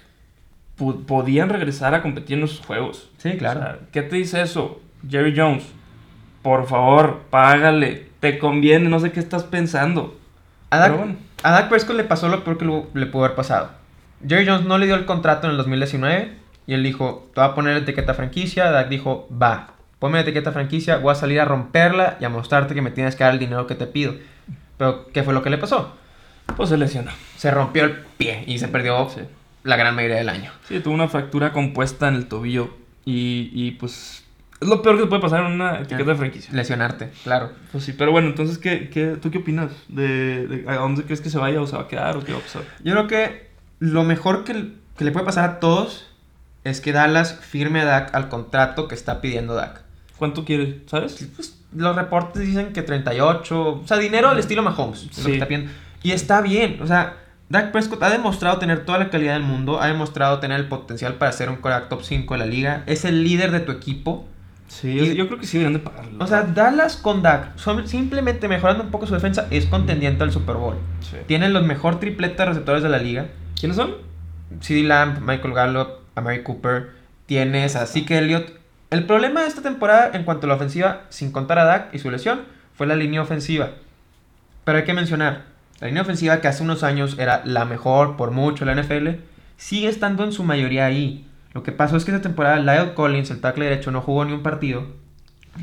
podían 1.07 1.49
regresar 1.49 1.95
a 1.95 2.03
competir 2.03 2.39
en 2.39 2.45
esos 2.45 2.65
juegos. 2.65 3.11
Sí, 3.19 3.33
claro. 3.39 3.61
O 3.61 3.63
sea, 3.63 3.79
¿Qué 3.93 4.03
te 4.03 4.17
dice 4.17 4.43
eso? 4.43 4.81
Jerry 5.09 5.35
Jones, 5.37 5.65
por 6.43 6.67
favor, 6.67 7.23
págale. 7.31 8.09
Te 8.21 8.39
conviene, 8.39 8.89
no 8.89 9.01
sé 9.01 9.13
qué 9.13 9.21
estás 9.21 9.45
pensando. 9.45 10.19
A 10.71 10.79
Dak, 10.79 10.97
bueno. 10.97 11.17
a 11.43 11.51
Dak 11.53 11.69
Prescott 11.69 11.97
le 11.97 12.05
pasó 12.05 12.29
lo 12.29 12.45
peor 12.45 12.59
que 12.59 12.65
lo- 12.65 12.87
le 12.95 13.07
pudo 13.07 13.25
haber 13.25 13.37
pasado. 13.37 13.71
Jerry 14.27 14.47
Jones 14.47 14.65
no 14.67 14.79
le 14.79 14.87
dio 14.87 14.95
el 14.95 15.05
contrato 15.05 15.47
en 15.47 15.53
el 15.53 15.57
2019 15.57 16.33
y 16.67 16.75
él 16.75 16.83
dijo, 16.83 17.29
te 17.35 17.41
voy 17.41 17.51
a 17.51 17.55
poner 17.55 17.77
etiqueta 17.77 18.15
franquicia. 18.15 18.71
Dak 18.71 18.89
dijo, 18.89 19.29
va, 19.31 19.69
ponme 19.99 20.19
la 20.19 20.23
etiqueta 20.23 20.53
franquicia, 20.53 20.97
voy 20.99 21.13
a 21.13 21.17
salir 21.17 21.41
a 21.41 21.45
romperla 21.45 22.17
y 22.21 22.25
a 22.25 22.29
mostrarte 22.29 22.75
que 22.75 22.83
me 22.83 22.91
tienes 22.91 23.17
que 23.17 23.25
dar 23.25 23.33
el 23.35 23.39
dinero 23.39 23.67
que 23.67 23.75
te 23.75 23.87
pido. 23.87 24.15
Pero, 24.79 25.09
¿qué 25.13 25.23
fue 25.23 25.35
lo 25.35 25.43
que 25.43 25.51
le 25.51 25.59
pasó? 25.59 25.95
Pues 26.57 26.69
se 26.71 26.77
lesionó. 26.77 27.11
Se 27.37 27.51
rompió 27.51 27.85
el 27.85 27.93
pie 28.17 28.45
y 28.47 28.59
se 28.59 28.69
perdió 28.69 29.09
Sí. 29.11 29.21
la 29.65 29.77
gran 29.77 29.95
mayoría 29.95 30.17
del 30.17 30.29
año. 30.29 30.51
Sí, 30.69 30.81
tuvo 30.81 30.95
una 30.95 31.09
fractura 31.09 31.53
compuesta 31.53 32.09
en 32.09 32.15
el 32.15 32.27
tobillo. 32.27 32.71
Y, 33.05 33.51
y 33.53 33.73
pues 33.73 34.22
es 34.63 34.69
lo 34.69 34.81
peor 34.83 34.99
que 34.99 35.07
puede 35.07 35.21
pasar 35.21 35.45
en 35.45 35.53
una 35.53 35.81
etiqueta 35.81 36.11
de 36.11 36.17
franquicia. 36.17 36.53
Lesionarte, 36.55 37.11
claro. 37.25 37.51
Pues 37.71 37.85
sí, 37.85 37.93
pero 37.93 38.13
bueno, 38.13 38.29
entonces, 38.29 38.59
¿qué, 38.59 38.89
qué, 38.89 39.17
tú 39.21 39.31
qué 39.31 39.39
opinas? 39.39 39.71
De, 39.89 40.47
de 40.47 40.65
¿A 40.69 40.77
dónde 40.77 41.03
crees 41.05 41.21
que 41.21 41.31
se 41.31 41.39
vaya 41.39 41.61
o 41.61 41.67
se 41.67 41.77
va 41.77 41.83
a 41.83 41.89
quedar 41.89 42.17
o 42.17 42.25
qué 42.25 42.33
va 42.33 42.39
a 42.39 42.43
pasar? 42.43 42.63
Yo 42.85 42.93
creo 42.93 43.07
que 43.07 43.51
lo 43.81 44.05
mejor 44.05 44.45
que, 44.45 44.73
que 44.97 45.05
le 45.05 45.11
puede 45.13 45.27
pasar 45.27 45.45
a 45.49 45.61
todos 45.61 46.09
es 46.65 46.81
que 46.81 46.93
Dallas 46.93 47.39
firme 47.41 47.81
a 47.81 47.85
Dak 47.85 48.15
al 48.15 48.29
contrato 48.29 48.87
que 48.89 48.95
está 48.95 49.21
pidiendo 49.21 49.55
Dak. 49.55 49.83
¿Cuánto 50.17 50.45
quiere? 50.45 50.81
¿Sabes? 50.87 51.29
Pues, 51.35 51.59
los 51.75 51.97
reportes 51.97 52.47
dicen 52.47 52.73
que 52.73 52.83
38, 52.83 53.69
o 53.83 53.87
sea, 53.87 53.97
dinero 53.97 54.29
al 54.29 54.39
estilo 54.39 54.63
Mahomes. 54.63 55.07
lo 55.07 55.13
Sí. 55.13 55.23
que 55.25 55.33
está 55.35 55.47
pidiendo. 55.49 55.73
Y 56.05 56.13
está 56.13 56.41
bien, 56.41 56.79
o 56.83 56.87
sea, 56.87 57.17
Dak 57.49 57.73
Prescott 57.73 58.03
ha 58.03 58.11
demostrado 58.11 58.59
tener 58.59 58.85
toda 58.85 58.99
la 58.99 59.11
calidad 59.11 59.35
del 59.35 59.43
mundo, 59.43 59.81
ha 59.81 59.87
demostrado 59.87 60.39
tener 60.39 60.61
el 60.61 60.69
potencial 60.69 61.15
para 61.15 61.33
ser 61.33 61.49
un 61.51 61.57
quarterback 61.57 61.89
top 61.89 62.03
5 62.03 62.35
de 62.35 62.39
la 62.39 62.47
liga, 62.47 62.83
es 62.87 63.05
el 63.05 63.25
líder 63.25 63.51
de 63.51 63.61
tu 63.61 63.73
equipo. 63.73 64.27
Sí, 64.73 64.89
Y- 64.99 65.15
yo 65.15 65.27
creo 65.27 65.39
que 65.39 65.47
sí 65.47 65.59
deberían 65.59 65.79
de 65.83 65.85
pagarlo. 65.91 66.25
O 66.25 66.27
sea, 66.27 66.43
Dallas 66.45 66.97
con 66.97 67.23
Dak, 67.23 67.59
son- 67.59 67.87
simplemente 67.87 68.49
mejorando 68.49 68.83
un 68.85 68.91
poco 68.91 69.07
su 69.07 69.13
defensa, 69.13 69.47
es 69.51 69.67
contendiente 69.67 70.25
al 70.25 70.33
Super 70.33 70.57
Bowl. 70.57 70.77
Sí. 71.01 71.19
Tienen 71.27 71.53
los 71.53 71.65
mejor 71.67 72.01
tripleta 72.01 72.45
de 72.45 72.49
receptores 72.51 72.83
de 72.83 72.89
la 72.89 72.97
liga. 72.99 73.27
¿Quiénes 73.61 73.77
son? 73.77 73.97
CD 74.61 74.83
Lamb, 74.83 75.19
Michael 75.21 75.53
Gallup, 75.53 75.89
Amari 76.15 76.43
Cooper, 76.43 76.91
tienes 77.27 77.77
a 77.77 77.85
Zeke 77.87 78.17
Elliott. 78.17 78.51
El 78.91 79.05
problema 79.05 79.43
de 79.43 79.49
esta 79.49 79.61
temporada 79.61 80.11
en 80.15 80.25
cuanto 80.25 80.47
a 80.47 80.49
la 80.49 80.55
ofensiva, 80.55 81.03
sin 81.11 81.33
contar 81.33 81.59
a 81.59 81.65
Dak 81.65 81.95
y 81.95 81.99
su 81.99 82.11
lesión, 82.11 82.41
fue 82.75 82.87
la 82.87 82.97
línea 82.97 83.21
ofensiva. 83.21 83.73
Pero 84.65 84.79
hay 84.79 84.85
que 84.85 84.95
mencionar, 84.95 85.45
la 85.81 85.89
línea 85.89 86.03
ofensiva 86.03 86.41
que 86.41 86.49
hace 86.49 86.63
unos 86.63 86.83
años 86.83 87.17
era 87.19 87.43
la 87.45 87.67
mejor 87.67 88.17
por 88.17 88.31
mucho 88.31 88.65
la 88.65 88.73
NFL, 88.73 89.21
sigue 89.59 89.89
estando 89.89 90.25
en 90.25 90.33
su 90.33 90.45
mayoría 90.45 90.87
ahí. 90.87 91.27
Lo 91.55 91.63
que 91.63 91.73
pasó 91.73 91.97
es 91.97 92.05
que 92.05 92.11
esta 92.11 92.23
temporada 92.23 92.59
Lyle 92.59 92.95
Collins, 92.95 93.31
el 93.31 93.41
tackle 93.41 93.67
derecho, 93.67 93.91
no 93.91 94.01
jugó 94.01 94.25
ni 94.25 94.33
un 94.33 94.43
partido. 94.43 94.87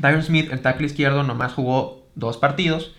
Tyron 0.00 0.22
Smith, 0.22 0.52
el 0.52 0.60
tackle 0.60 0.86
izquierdo, 0.86 1.22
nomás 1.22 1.52
jugó 1.52 2.06
dos 2.14 2.36
partidos. 2.36 2.94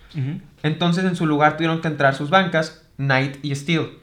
Entonces 0.64 1.06
en 1.06 1.16
su 1.16 1.26
lugar 1.26 1.56
tuvieron 1.56 1.82
que 1.82 1.88
entrar 1.88 2.16
sus 2.16 2.30
bancas, 2.30 2.86
Knight 2.98 3.44
y 3.44 3.56
Steele. 3.56 4.02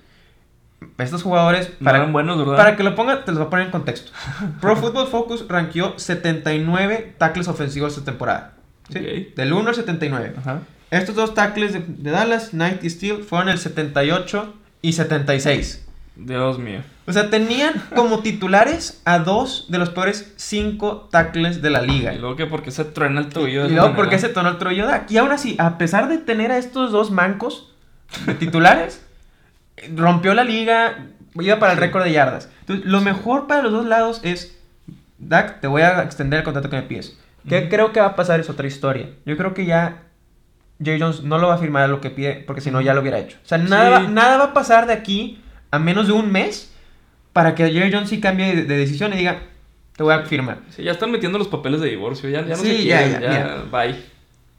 Estos 0.96 1.22
jugadores, 1.22 1.72
No 1.80 2.56
para, 2.56 2.76
que 2.76 2.82
lo 2.84 2.94
ponga, 2.94 3.24
te 3.24 3.32
los 3.32 3.38
voy 3.38 3.46
a 3.48 3.50
poner 3.50 3.66
en 3.66 3.72
contexto. 3.72 4.12
Pro 4.60 4.76
Football 4.76 5.08
Focus 5.08 5.46
rankeó 5.48 5.98
79 5.98 7.14
tackles 7.18 7.48
ofensivos 7.48 7.92
esta 7.92 8.04
temporada. 8.04 8.54
Del 9.36 9.52
1 9.52 9.68
al 9.68 9.74
79. 9.74 10.34
Ajá. 10.38 10.60
Estos 10.90 11.14
dos 11.14 11.34
tackles 11.34 11.74
de, 11.74 11.80
de 11.80 12.10
Dallas, 12.10 12.50
Knight 12.50 12.82
y 12.82 12.90
Steele, 12.90 13.22
fueron 13.22 13.50
el 13.50 13.58
78 13.58 14.54
y 14.80 14.92
76. 14.92 15.87
Dios 16.18 16.58
mío. 16.58 16.80
O 17.06 17.12
sea, 17.12 17.30
tenían 17.30 17.72
como 17.94 18.20
titulares 18.20 19.00
a 19.04 19.20
dos 19.20 19.66
de 19.68 19.78
los 19.78 19.90
peores 19.90 20.34
5 20.36 21.08
tackles 21.12 21.62
de 21.62 21.70
la 21.70 21.80
liga. 21.80 22.12
Y 22.12 22.18
luego 22.18 22.34
que 22.34 22.46
porque 22.46 22.72
se 22.72 22.84
truena 22.84 23.20
el 23.20 23.28
de 23.30 23.40
Y 23.40 23.52
luego, 23.54 23.68
manera? 23.68 23.94
¿por 23.96 24.08
qué 24.10 24.18
se 24.18 24.28
tonó 24.28 24.48
el 24.50 24.58
Dak? 24.58 25.10
Y 25.10 25.16
aún 25.16 25.30
así, 25.30 25.54
a 25.60 25.78
pesar 25.78 26.08
de 26.08 26.18
tener 26.18 26.50
a 26.50 26.58
estos 26.58 26.90
dos 26.90 27.12
mancos 27.12 27.72
de 28.26 28.34
titulares, 28.34 29.00
rompió 29.94 30.34
la 30.34 30.42
liga, 30.42 31.06
iba 31.40 31.58
para 31.60 31.72
el 31.72 31.78
récord 31.78 32.02
de 32.02 32.12
yardas. 32.12 32.48
Entonces, 32.60 32.84
lo 32.84 33.00
mejor 33.00 33.46
para 33.46 33.62
los 33.62 33.70
dos 33.72 33.86
lados 33.86 34.20
es, 34.24 34.58
Dak, 35.18 35.60
te 35.60 35.68
voy 35.68 35.82
a 35.82 36.02
extender 36.02 36.38
el 36.40 36.44
contrato 36.44 36.68
que 36.68 36.76
me 36.76 36.82
pides. 36.82 37.16
¿Qué 37.48 37.60
Ujú. 37.60 37.68
creo 37.68 37.92
que 37.92 38.00
va 38.00 38.06
a 38.08 38.16
pasar? 38.16 38.40
Es 38.40 38.50
otra 38.50 38.66
historia. 38.66 39.08
Yo 39.24 39.36
creo 39.36 39.54
que 39.54 39.66
ya 39.66 40.02
Jay 40.84 41.00
Jones 41.00 41.22
no 41.22 41.38
lo 41.38 41.46
va 41.48 41.54
a 41.54 41.58
firmar 41.58 41.84
a 41.84 41.88
lo 41.88 42.00
que 42.00 42.10
pide, 42.10 42.42
porque 42.46 42.60
si 42.60 42.70
no 42.72 42.80
ya 42.80 42.92
lo 42.92 43.00
hubiera 43.02 43.18
hecho. 43.20 43.38
O 43.44 43.46
sea, 43.48 43.58
nada, 43.58 44.00
Sí. 44.00 44.06
nada 44.10 44.36
va 44.36 44.44
a 44.46 44.52
pasar 44.52 44.86
de 44.88 44.92
aquí 44.92 45.40
a 45.70 45.78
menos 45.78 46.06
de 46.06 46.12
un 46.12 46.30
mes 46.32 46.72
para 47.32 47.54
que 47.54 47.70
Jerry 47.70 47.92
Jones 47.92 48.08
sí 48.10 48.20
cambie 48.20 48.54
de, 48.54 48.62
de 48.64 48.76
decisión 48.76 49.12
y 49.12 49.16
diga, 49.16 49.40
te 49.96 50.02
voy 50.02 50.14
a 50.14 50.20
firmar. 50.22 50.58
Sí, 50.70 50.82
ya 50.82 50.92
están 50.92 51.10
metiendo 51.10 51.38
los 51.38 51.48
papeles 51.48 51.80
de 51.80 51.88
divorcio. 51.88 52.28
Ya, 52.30 52.42
ya 52.42 52.56
no 52.56 52.56
Sí, 52.56 52.76
se 52.78 52.84
ya, 52.84 52.98
quieren, 52.98 53.20
ya, 53.22 53.32
ya, 53.32 53.64
bye. 53.70 53.96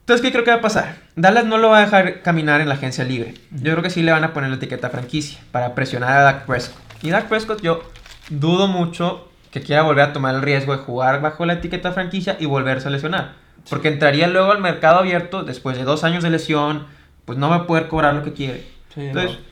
Entonces, 0.00 0.26
¿qué 0.26 0.32
creo 0.32 0.44
que 0.44 0.50
va 0.50 0.56
a 0.56 0.60
pasar? 0.60 0.96
Dallas 1.14 1.44
no 1.44 1.56
lo 1.58 1.70
va 1.70 1.78
a 1.78 1.80
dejar 1.82 2.22
caminar 2.22 2.60
en 2.60 2.68
la 2.68 2.74
agencia 2.74 3.04
libre. 3.04 3.34
Yo 3.50 3.72
creo 3.72 3.82
que 3.82 3.90
sí 3.90 4.02
le 4.02 4.12
van 4.12 4.24
a 4.24 4.32
poner 4.32 4.50
la 4.50 4.56
etiqueta 4.56 4.90
franquicia 4.90 5.38
para 5.52 5.74
presionar 5.74 6.12
a 6.18 6.22
Dak 6.22 6.46
Prescott. 6.46 6.76
Y 7.02 7.10
Dak 7.10 7.28
Prescott, 7.28 7.62
yo 7.62 7.82
dudo 8.28 8.66
mucho 8.66 9.30
que 9.50 9.60
quiera 9.60 9.82
volver 9.82 10.04
a 10.04 10.12
tomar 10.12 10.34
el 10.34 10.42
riesgo 10.42 10.76
de 10.76 10.82
jugar 10.82 11.20
bajo 11.20 11.46
la 11.46 11.54
etiqueta 11.54 11.92
franquicia 11.92 12.36
y 12.40 12.46
volverse 12.46 12.88
a 12.88 12.90
lesionar. 12.90 13.34
Porque 13.68 13.88
entraría 13.88 14.26
luego 14.26 14.50
al 14.52 14.60
mercado 14.60 14.98
abierto 14.98 15.42
después 15.44 15.76
de 15.76 15.84
dos 15.84 16.02
años 16.02 16.22
de 16.22 16.30
lesión, 16.30 16.86
pues 17.24 17.38
no 17.38 17.48
va 17.48 17.56
a 17.56 17.66
poder 17.66 17.88
cobrar 17.88 18.14
lo 18.14 18.24
que 18.24 18.32
quiere. 18.32 18.66
Sí, 18.94 19.02
Entonces, 19.02 19.38
no. 19.38 19.49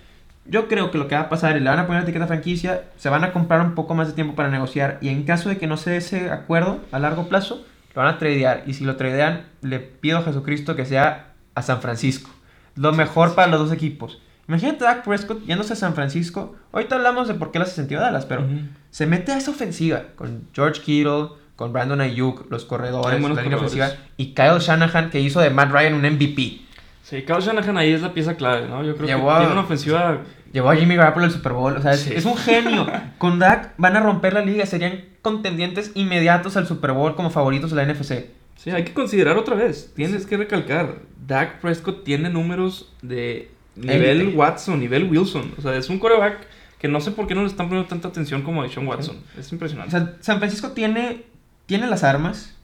Yo 0.49 0.69
creo 0.69 0.91
que 0.91 0.99
lo 0.99 1.09
que 1.09 1.15
va 1.15 1.23
a 1.23 1.29
pasar 1.29 1.57
es 1.57 1.63
le 1.63 1.69
van 1.69 1.79
a 1.79 1.87
poner 1.87 2.03
la 2.03 2.09
etiqueta 2.09 2.27
franquicia, 2.27 2.85
se 2.97 3.09
van 3.09 3.23
a 3.25 3.33
comprar 3.33 3.61
un 3.61 3.75
poco 3.75 3.95
más 3.95 4.09
de 4.09 4.15
tiempo 4.15 4.35
para 4.35 4.49
negociar 4.49 4.99
y 5.01 5.09
en 5.09 5.25
caso 5.25 5.49
de 5.49 5.59
que 5.59 5.67
no 5.67 5.77
se 5.77 5.91
dé 5.91 5.97
ese 5.99 6.31
acuerdo 6.31 6.81
a 6.91 6.99
largo 6.99 7.29
plazo, 7.29 7.65
lo 7.95 8.03
van 8.03 8.15
a 8.15 8.19
tradear. 8.19 8.63
Y 8.67 8.75
si 8.75 8.85
lo 8.85 8.97
tradean, 8.97 9.47
le 9.63 9.79
pido 9.79 10.19
a 10.19 10.23
Jesucristo 10.23 10.75
que 10.75 10.87
sea 10.87 11.33
a 11.55 11.63
San 11.63 11.81
Francisco. 11.81 12.31
Lo 12.75 12.93
mejor 12.93 13.35
para 13.35 13.49
los 13.49 13.61
dos 13.61 13.73
equipos. 13.73 14.21
Imagínate 14.49 14.87
a 14.87 14.95
Dak 14.95 15.05
Prescott 15.05 15.45
yéndose 15.45 15.75
a 15.75 15.77
San 15.77 15.95
Francisco. 15.95 16.57
Ahorita 16.73 16.97
hablamos 16.97 17.29
de 17.29 17.35
por 17.35 17.51
qué 17.51 17.59
le 17.59 17.65
hace 17.65 17.75
sentido 17.75 18.01
Dallas, 18.01 18.25
pero 18.25 18.47
se 18.91 19.07
mete 19.07 19.33
a 19.33 19.37
esa 19.37 19.51
ofensiva 19.51 20.05
con 20.17 20.49
George 20.55 20.81
Kittle, 20.81 21.29
con 21.55 21.73
Brandon 21.73 22.01
Ayuk, 22.01 22.51
los 22.51 22.65
corredores, 22.65 23.21
la 23.21 23.29
corredores. 23.29 23.57
ofensiva, 23.57 23.91
y 24.17 24.33
Kyle 24.33 24.59
Shanahan 24.61 25.11
que 25.11 25.21
hizo 25.21 25.41
de 25.41 25.51
Matt 25.51 25.73
Ryan 25.73 25.95
un 25.95 26.03
MVP. 26.03 26.61
Sí, 27.09 27.23
Kyle 27.23 27.41
Shanahan 27.41 27.79
ahí 27.79 27.93
es 27.93 28.03
la 28.03 28.13
pieza 28.13 28.37
clave, 28.37 28.69
¿no? 28.69 28.85
Yo 28.85 28.95
creo 28.95 29.07
Llevó 29.07 29.29
que 29.29 29.35
a- 29.35 29.39
tiene 29.39 29.53
una 29.53 29.63
ofensiva. 29.63 30.19
Llevó 30.53 30.71
a 30.71 30.77
Jimmy 30.77 30.97
Garoppolo 30.97 31.25
al 31.27 31.31
Super 31.31 31.53
Bowl. 31.53 31.77
O 31.77 31.81
sea, 31.83 31.93
es, 31.93 32.01
Sí. 32.01 32.13
es 32.15 32.25
un 32.25 32.37
genio. 32.37 32.87
Con 33.19 33.39
Dak 33.39 33.75
van 33.79 33.97
a 33.97 34.01
romper 34.01 34.33
la 34.35 34.43
liga. 34.43 34.67
Serían 34.67 35.05
contendientes 35.23 35.93
inmediatos 35.95 36.57
al 36.57 36.67
Super 36.67 36.93
Bowl 36.93 37.15
como 37.15 37.31
favoritos 37.31 37.71
de 37.71 37.77
la 37.77 37.85
NFC. 37.85 38.27
Sí, 38.57 38.71
hay 38.71 38.85
que 38.85 38.93
considerar 38.93 39.37
otra 39.39 39.55
vez. 39.55 39.93
Tienes 39.95 40.27
que 40.27 40.37
recalcar. 40.37 40.97
Dak 41.27 41.61
Prescott 41.61 42.05
tiene 42.05 42.29
números 42.31 42.93
de 43.03 43.51
nivel 43.77 44.05
Élite. 44.23 44.37
Watson, 44.37 44.81
nivel 44.81 45.05
Wilson. 45.11 45.55
O 45.59 45.63
sea, 45.63 45.77
es 45.77 45.89
un 45.89 45.99
coreback 45.99 46.39
que 46.79 46.89
no 46.89 47.01
sé 47.01 47.11
por 47.13 47.27
qué 47.27 47.35
no 47.35 47.43
le 47.43 47.47
están 47.49 47.69
poniendo 47.69 47.89
tanta 47.89 48.09
atención 48.09 48.43
como 48.43 48.63
a 48.63 48.69
Sean 48.69 48.87
Watson. 48.87 49.17
Es 49.39 49.51
O 49.51 49.55
impresionante. 49.55 49.91
sea, 49.93 50.15
San 50.21 50.39
Francisco 50.39 50.73
tiene, 50.73 51.23
tiene 51.67 51.87
las 51.87 52.05
armas. 52.05 52.55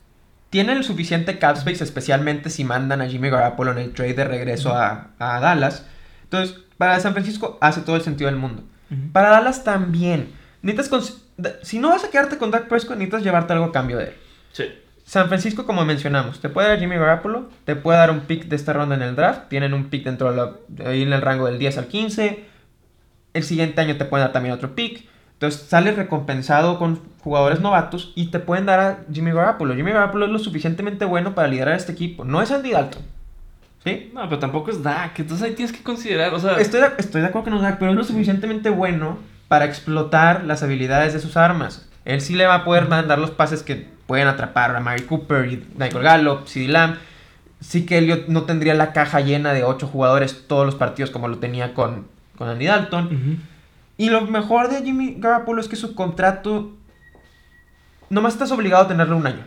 Tiene 0.55 0.73
el 0.75 0.85
suficiente 0.85 1.41
cap 1.41 1.57
space, 1.57 1.83
especialmente 1.83 2.49
si 2.49 2.63
mandan 2.63 3.01
a 3.01 3.09
Jimmy 3.09 3.29
Garoppolo 3.29 3.73
en 3.73 3.79
el 3.79 3.93
trade 3.93 4.15
de 4.15 4.25
regreso 4.25 4.73
a, 4.73 5.09
a 5.19 5.41
Dallas. 5.41 5.85
Entonces, 6.23 6.57
para 6.79 7.01
San 7.01 7.13
Francisco 7.13 7.59
hace 7.61 7.81
todo 7.81 7.97
el 7.97 8.03
sentido 8.03 8.31
del 8.31 8.39
mundo. 8.39 8.63
Para 9.13 9.31
Dallas 9.31 9.65
también. 9.65 10.33
Necesitas 10.63 11.25
si 11.65 11.81
no 11.81 11.89
vas 11.89 12.05
a 12.05 12.11
quedarte 12.11 12.39
con 12.39 12.53
Dak 12.53 12.69
Prescott, 12.69 12.99
necesitas 12.99 13.25
llevarte 13.25 13.53
algo 13.53 13.65
a 13.65 13.73
cambio 13.73 13.99
de 13.99 14.05
él. 14.05 14.15
Sí. 14.53 14.67
San 15.05 15.27
Francisco, 15.27 15.67
como 15.67 15.85
mencionamos, 15.85 16.39
te 16.39 16.49
puede 16.49 16.69
dar 16.69 16.79
Jimmy 16.79 16.99
Garoppolo, 16.99 17.51
te 17.65 17.75
puede 17.75 17.99
dar 17.99 18.13
un 18.13 18.21
pick 18.21 18.45
de 18.45 18.55
esta 18.55 18.73
ronda 18.73 18.95
en 18.95 19.03
el 19.03 19.17
draft, 19.17 19.49
tienen 19.49 19.75
un 19.75 19.91
pick 19.91 20.05
dentro 20.05 20.31
de 20.31 20.37
la, 20.37 20.89
ahí 20.89 21.03
en 21.03 21.13
el 21.13 21.21
rango 21.21 21.47
del 21.47 21.59
10 21.59 21.79
al 21.79 21.89
15, 21.89 22.45
el 23.33 23.43
siguiente 23.43 23.81
año 23.81 23.97
te 23.97 24.05
pueden 24.05 24.27
dar 24.27 24.33
también 24.33 24.55
otro 24.55 24.77
pick, 24.77 25.09
entonces 25.35 25.63
sales 25.69 25.97
recompensado 25.97 26.79
con 26.79 27.01
jugadores 27.21 27.61
novatos 27.61 28.13
y 28.15 28.27
te 28.27 28.39
pueden 28.39 28.67
dar 28.67 28.81
a 28.81 28.99
Jimmy 29.13 29.33
Garoppolo. 29.33 29.75
Jimmy 29.75 29.93
Garoppolo 29.93 30.27
es 30.27 30.33
lo 30.33 30.39
suficientemente 30.39 31.05
bueno 31.05 31.35
para 31.35 31.49
liderar 31.49 31.75
este 31.75 31.93
equipo, 31.93 32.25
no 32.25 32.43
es 32.43 32.51
Andy 32.51 32.73
Dalton, 32.73 33.03
¿sí? 33.83 34.11
No, 34.15 34.23
pero 34.29 34.39
tampoco 34.39 34.71
es 34.71 34.83
Dak. 34.83 35.19
Entonces 35.19 35.47
ahí 35.47 35.55
tienes 35.55 35.75
que 35.77 35.83
considerar. 35.83 36.33
O 36.35 36.39
sea, 36.41 36.57
Estoy 36.59 36.81
de, 36.81 36.89
estoy 36.99 37.21
de 37.21 37.29
acuerdo 37.29 37.45
que 37.45 37.51
no 37.51 37.57
es 37.57 37.63
Dak, 37.63 37.79
pero 37.79 37.91
es 37.91 37.97
lo 37.97 38.05
suficientemente 38.05 38.71
bueno 38.71 39.19
para 39.49 39.65
explotar 39.67 40.45
las 40.45 40.63
habilidades 40.63 41.13
de 41.13 41.21
sus 41.21 41.37
armas. 41.37 41.89
Él 42.05 42.21
sí 42.21 42.35
le 42.35 42.47
va 42.47 42.57
a 42.57 42.65
poder 42.65 42.89
mandar 42.89 43.19
los 43.19 43.31
pases 43.31 43.63
que 43.63 43.87
pueden 44.07 44.29
atrapar 44.29 44.75
a 44.77 44.81
Mary 44.81 45.03
Cooper 45.03 45.47
y 45.51 45.67
Michael 45.79 46.03
Gallup, 46.03 46.47
CD 46.47 46.69
Lamb. 46.69 46.97
Sí 47.61 47.87
que 47.87 47.97
Elliot 47.97 48.29
no 48.29 48.43
tendría 48.43 48.75
la 48.75 48.93
caja 48.93 49.21
llena 49.21 49.55
de 49.55 49.65
8 49.65 49.87
jugadores 49.87 50.47
todos 50.47 50.67
los 50.67 50.75
partidos 50.75 51.11
como 51.11 51.29
lo 51.29 51.39
tenía 51.39 51.73
con, 51.73 52.07
con 52.37 52.49
Andy 52.49 52.67
Dalton. 52.67 53.07
ujú. 53.07 53.54
Y 53.97 54.11
lo 54.11 54.23
mejor 54.23 54.69
de 54.69 54.83
Jimmy 54.83 55.17
Garoppolo 55.19 55.61
es 55.61 55.69
que 55.69 55.77
su 55.77 55.95
contrato 55.95 56.73
nomás 58.11 58.35
estás 58.35 58.51
obligado 58.51 58.85
a 58.85 58.89
tenerlo 58.89 59.17
un 59.17 59.27
año. 59.27 59.47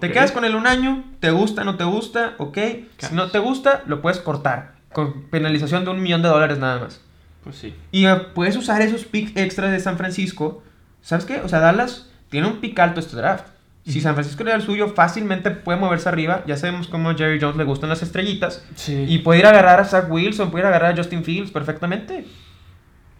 Te 0.00 0.10
quedas 0.10 0.32
con 0.32 0.44
él 0.44 0.56
un 0.56 0.66
año, 0.66 1.04
te 1.20 1.30
gusta, 1.30 1.62
no 1.62 1.76
te 1.76 1.84
gusta, 1.84 2.34
ok. 2.38 2.58
Si 2.98 3.14
no 3.14 3.30
te 3.30 3.38
gusta, 3.38 3.82
lo 3.86 4.02
puedes 4.02 4.18
cortar. 4.18 4.74
Con 4.92 5.24
penalización 5.30 5.84
de 5.84 5.90
un 5.90 6.02
millón 6.02 6.22
de 6.22 6.28
dólares 6.28 6.58
nada 6.58 6.80
más. 6.80 7.00
Pues 7.44 7.56
sí. 7.56 7.74
Y 7.92 8.06
eh, 8.06 8.16
puedes 8.34 8.56
usar 8.56 8.82
esos 8.82 9.04
picks 9.04 9.36
extras 9.36 9.70
de 9.70 9.78
San 9.78 9.96
Francisco. 9.96 10.62
¿Sabes 11.02 11.24
qué? 11.24 11.40
O 11.40 11.48
sea, 11.48 11.60
Dallas 11.60 12.10
tiene 12.28 12.48
un 12.48 12.56
pick 12.56 12.78
alto 12.80 12.98
este 12.98 13.16
draft. 13.16 13.46
Si 13.86 14.00
San 14.00 14.14
Francisco 14.14 14.42
le 14.42 14.50
da 14.50 14.56
el 14.56 14.62
suyo, 14.62 14.88
fácilmente 14.88 15.52
puede 15.52 15.78
moverse 15.78 16.08
arriba. 16.08 16.42
Ya 16.44 16.56
sabemos 16.56 16.88
cómo 16.88 17.10
a 17.10 17.14
Jerry 17.14 17.38
Jones 17.40 17.56
le 17.56 17.62
gustan 17.62 17.88
las 17.88 18.02
estrellitas. 18.02 18.64
Sí. 18.74 19.04
Y 19.08 19.18
puede 19.18 19.38
ir 19.38 19.46
a 19.46 19.50
agarrar 19.50 19.78
a 19.78 19.84
Zach 19.84 20.10
Wilson, 20.10 20.50
puede 20.50 20.62
ir 20.62 20.66
a 20.66 20.70
agarrar 20.70 20.94
a 20.94 20.96
Justin 20.96 21.22
Fields 21.22 21.52
perfectamente. 21.52 22.26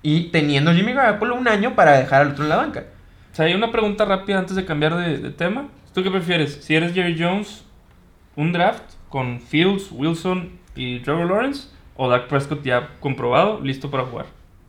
Y 0.02 0.24
teniendo 0.30 0.72
Jimmy 0.72 0.92
Garoppolo 0.92 1.34
un 1.34 1.48
año 1.48 1.74
para 1.74 1.92
dejar 1.98 2.22
al 2.22 2.28
otro 2.32 2.44
en 2.44 2.50
la 2.50 2.56
banca. 2.56 2.84
O 3.32 3.34
sea, 3.36 3.46
hay 3.46 3.54
una 3.54 3.72
pregunta 3.72 4.04
rápida 4.04 4.38
antes 4.38 4.56
de 4.56 4.64
cambiar 4.64 4.96
de, 4.96 5.18
de 5.18 5.30
tema. 5.30 5.68
¿Tú 5.92 6.02
qué 6.02 6.10
prefieres? 6.10 6.58
Si 6.62 6.74
eres 6.74 6.92
Jerry 6.94 7.16
Jones, 7.18 7.64
un 8.36 8.52
draft 8.52 8.82
con 9.08 9.40
Fields, 9.40 9.88
Wilson 9.90 10.50
y 10.74 11.00
Trevor 11.00 11.26
Lawrence, 11.26 11.68
o 11.96 12.08
Dak 12.08 12.28
Prescott 12.28 12.62
ya 12.62 12.90
comprobado, 13.00 13.60
listo 13.62 13.90
para 13.90 14.04
jugar. 14.04 14.26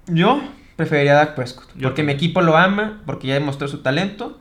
Yo 0.07 0.41
preferiría 0.75 1.13
a 1.13 1.15
Dak 1.25 1.35
Prescott. 1.35 1.67
Yo 1.75 1.89
porque 1.89 2.03
mi 2.03 2.13
equipo 2.13 2.41
lo 2.41 2.55
ama, 2.57 3.01
porque 3.05 3.27
ya 3.27 3.33
demostró 3.33 3.67
su 3.67 3.79
talento. 3.79 4.39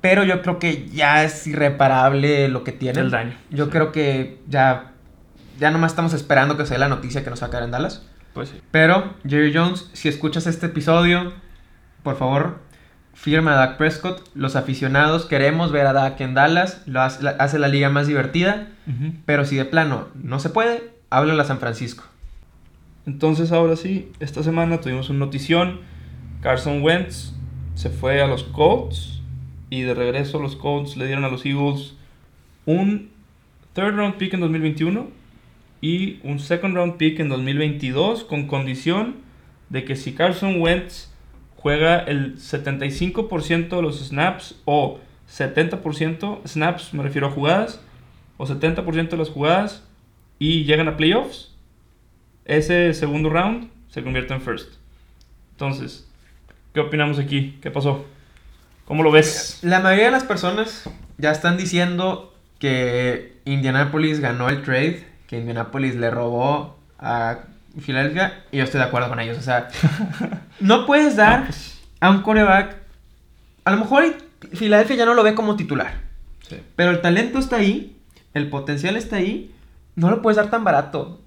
Pero 0.00 0.24
yo 0.24 0.42
creo 0.42 0.58
que 0.58 0.88
ya 0.88 1.22
es 1.24 1.46
irreparable 1.46 2.48
lo 2.48 2.64
que 2.64 2.72
tiene. 2.72 3.00
El 3.00 3.10
daño. 3.10 3.34
Yo 3.50 3.66
Sí. 3.66 3.70
creo 3.70 3.92
que 3.92 4.38
ya, 4.48 4.92
ya 5.60 5.70
nomás 5.70 5.92
estamos 5.92 6.12
esperando 6.12 6.56
que 6.56 6.66
se 6.66 6.74
dé 6.74 6.80
la 6.80 6.88
noticia 6.88 7.22
que 7.22 7.30
nos 7.30 7.38
sacar 7.38 7.62
en 7.62 7.70
Dallas. 7.70 8.04
Pues 8.34 8.48
sí. 8.50 8.60
Pero, 8.70 9.14
Jerry 9.26 9.52
Jones, 9.54 9.90
si 9.92 10.08
escuchas 10.08 10.46
este 10.46 10.66
episodio, 10.66 11.32
por 12.02 12.16
favor, 12.16 12.60
firma 13.14 13.52
a 13.52 13.56
Dak 13.56 13.76
Prescott. 13.76 14.22
Los 14.34 14.56
aficionados 14.56 15.26
queremos 15.26 15.70
ver 15.72 15.86
a 15.86 15.92
Dak 15.92 16.20
en 16.20 16.34
Dallas. 16.34 16.82
Lo 16.86 17.02
hace, 17.02 17.22
la- 17.22 17.30
hace 17.32 17.58
la 17.58 17.68
liga 17.68 17.90
más 17.90 18.06
divertida. 18.06 18.68
Pero 19.26 19.44
si 19.44 19.56
de 19.56 19.64
plano 19.64 20.08
no 20.14 20.38
se 20.40 20.48
puede, 20.50 20.90
háblale 21.10 21.40
a 21.42 21.44
San 21.44 21.58
Francisco. 21.58 22.04
Entonces 23.06 23.52
ahora 23.52 23.76
sí, 23.76 24.10
esta 24.20 24.42
semana 24.42 24.80
tuvimos 24.80 25.10
una 25.10 25.20
notición. 25.20 25.80
Carson 26.40 26.82
Wentz 26.82 27.32
se 27.74 27.90
fue 27.90 28.20
a 28.22 28.26
los 28.26 28.44
Colts 28.44 29.20
y 29.70 29.82
de 29.82 29.94
regreso 29.94 30.40
los 30.40 30.56
Colts 30.56 30.96
le 30.96 31.06
dieron 31.06 31.24
a 31.24 31.28
los 31.28 31.44
Eagles 31.46 31.94
un 32.66 33.10
third 33.74 33.94
round 33.94 34.16
pick 34.16 34.34
en 34.34 34.40
2021 34.40 35.08
y 35.82 36.20
un 36.22 36.38
second 36.38 36.74
round 36.74 36.96
pick 36.96 37.20
en 37.20 37.28
2022 37.28 38.24
con 38.24 38.46
condición 38.46 39.16
de 39.68 39.84
que 39.84 39.96
si 39.96 40.14
Carson 40.14 40.62
Wentz 40.62 41.10
juega 41.56 41.98
el 41.98 42.36
75% 42.36 43.68
de 43.68 43.82
los 43.82 44.00
snaps 44.08 44.54
o 44.64 45.00
70% 45.28 46.46
snaps, 46.46 46.94
me 46.94 47.02
refiero 47.02 47.26
a 47.26 47.30
jugadas, 47.30 47.80
o 48.36 48.46
70% 48.46 49.10
de 49.10 49.16
las 49.16 49.28
jugadas 49.28 49.82
y 50.38 50.64
llegan 50.64 50.88
a 50.88 50.96
playoffs, 50.96 51.52
ese 52.44 52.94
segundo 52.94 53.28
round 53.28 53.68
se 53.88 54.02
convierte 54.02 54.34
en 54.34 54.40
first. 54.40 54.74
Entonces, 55.52 56.08
¿qué 56.72 56.80
opinamos 56.80 57.18
aquí? 57.18 57.58
¿Qué 57.60 57.70
pasó? 57.70 58.04
¿Cómo 58.84 59.02
lo 59.02 59.10
ves? 59.10 59.58
La 59.62 59.80
mayoría 59.80 60.06
de 60.06 60.10
las 60.12 60.24
personas 60.24 60.88
ya 61.18 61.32
están 61.32 61.56
diciendo 61.56 62.34
que 62.58 63.40
Indianapolis 63.44 64.20
ganó 64.20 64.48
el 64.48 64.62
trade, 64.62 65.11
que 65.32 65.38
Indianapolis 65.38 65.96
le 65.96 66.10
robó 66.10 66.76
a 66.98 67.38
Filadelfia, 67.80 68.44
y 68.52 68.58
yo 68.58 68.64
estoy 68.64 68.80
de 68.80 68.84
acuerdo 68.84 69.08
con 69.08 69.18
ellos. 69.18 69.38
O 69.38 69.40
sea, 69.40 69.70
no 70.60 70.84
puedes 70.84 71.16
dar 71.16 71.46
pues, 71.46 71.80
a 72.00 72.10
un 72.10 72.20
coreback. 72.20 72.76
A 73.64 73.70
lo 73.70 73.78
mejor 73.78 74.14
Filadelfia 74.52 74.96
ya 74.96 75.06
no 75.06 75.14
lo 75.14 75.22
ve 75.22 75.34
como 75.34 75.56
titular, 75.56 75.94
sí. 76.46 76.56
pero 76.76 76.90
el 76.90 77.00
talento 77.00 77.38
está 77.38 77.56
ahí, 77.56 77.96
el 78.34 78.50
potencial 78.50 78.94
está 78.96 79.16
ahí, 79.16 79.50
no 79.96 80.10
lo 80.10 80.20
puedes 80.20 80.36
dar 80.36 80.50
tan 80.50 80.64
barato. 80.64 81.22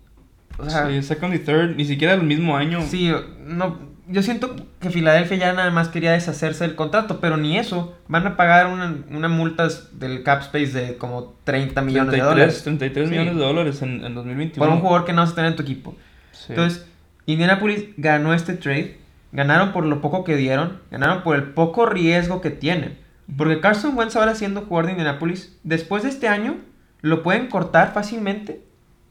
O 0.59 0.69
sea, 0.69 0.87
Sí, 0.87 1.01
second 1.01 1.33
y 1.33 1.39
third, 1.39 1.75
ni 1.75 1.85
siquiera 1.85 2.13
el 2.13 2.21
mismo 2.21 2.55
año. 2.55 2.83
Sí, 2.87 3.11
no, 3.43 3.79
yo 4.07 4.21
siento 4.21 4.55
que 4.79 4.89
Filadelfia 4.89 5.37
ya 5.37 5.53
nada 5.53 5.71
más 5.71 5.89
quería 5.89 6.11
deshacerse 6.11 6.65
del 6.65 6.75
contrato, 6.75 7.19
pero 7.19 7.37
ni 7.37 7.57
eso. 7.57 7.97
Van 8.07 8.25
a 8.27 8.35
pagar 8.37 8.67
una, 8.67 8.95
una 9.09 9.27
multa 9.27 9.67
del 9.93 10.23
cap 10.23 10.41
space 10.41 10.67
de 10.67 10.97
como 10.97 11.35
30 11.43 11.81
millones 11.81 12.09
33, 12.11 12.23
de 12.23 12.29
dólares 12.29 12.63
33 12.63 13.05
Sí. 13.09 13.11
millones 13.11 13.35
de 13.35 13.41
dólares 13.41 13.81
en, 13.81 14.05
en 14.05 14.13
2021. 14.15 14.65
por 14.65 14.73
un 14.75 14.81
jugador 14.81 15.05
que 15.05 15.13
no 15.13 15.21
vas 15.21 15.31
a 15.31 15.35
tener 15.35 15.51
en 15.51 15.55
tu 15.57 15.63
equipo. 15.63 15.95
Sí. 16.31 16.45
Entonces, 16.49 16.87
Indianapolis 17.25 17.85
ganó 17.97 18.33
este 18.33 18.53
trade, 18.53 18.97
ganaron 19.31 19.71
por 19.73 19.85
lo 19.85 20.01
poco 20.01 20.23
que 20.23 20.35
dieron, 20.35 20.79
ganaron 20.91 21.23
por 21.23 21.35
el 21.35 21.43
poco 21.53 21.85
riesgo 21.85 22.41
que 22.41 22.51
tienen. 22.51 22.97
Porque 23.37 23.59
Carson 23.59 23.97
Wentz 23.97 24.15
ahora 24.15 24.35
siendo 24.35 24.61
jugador 24.61 24.85
de 24.85 24.91
Indianapolis, 24.91 25.57
después 25.63 26.03
de 26.03 26.09
este 26.09 26.27
año, 26.27 26.57
lo 27.01 27.23
pueden 27.23 27.47
cortar 27.47 27.91
fácilmente 27.93 28.61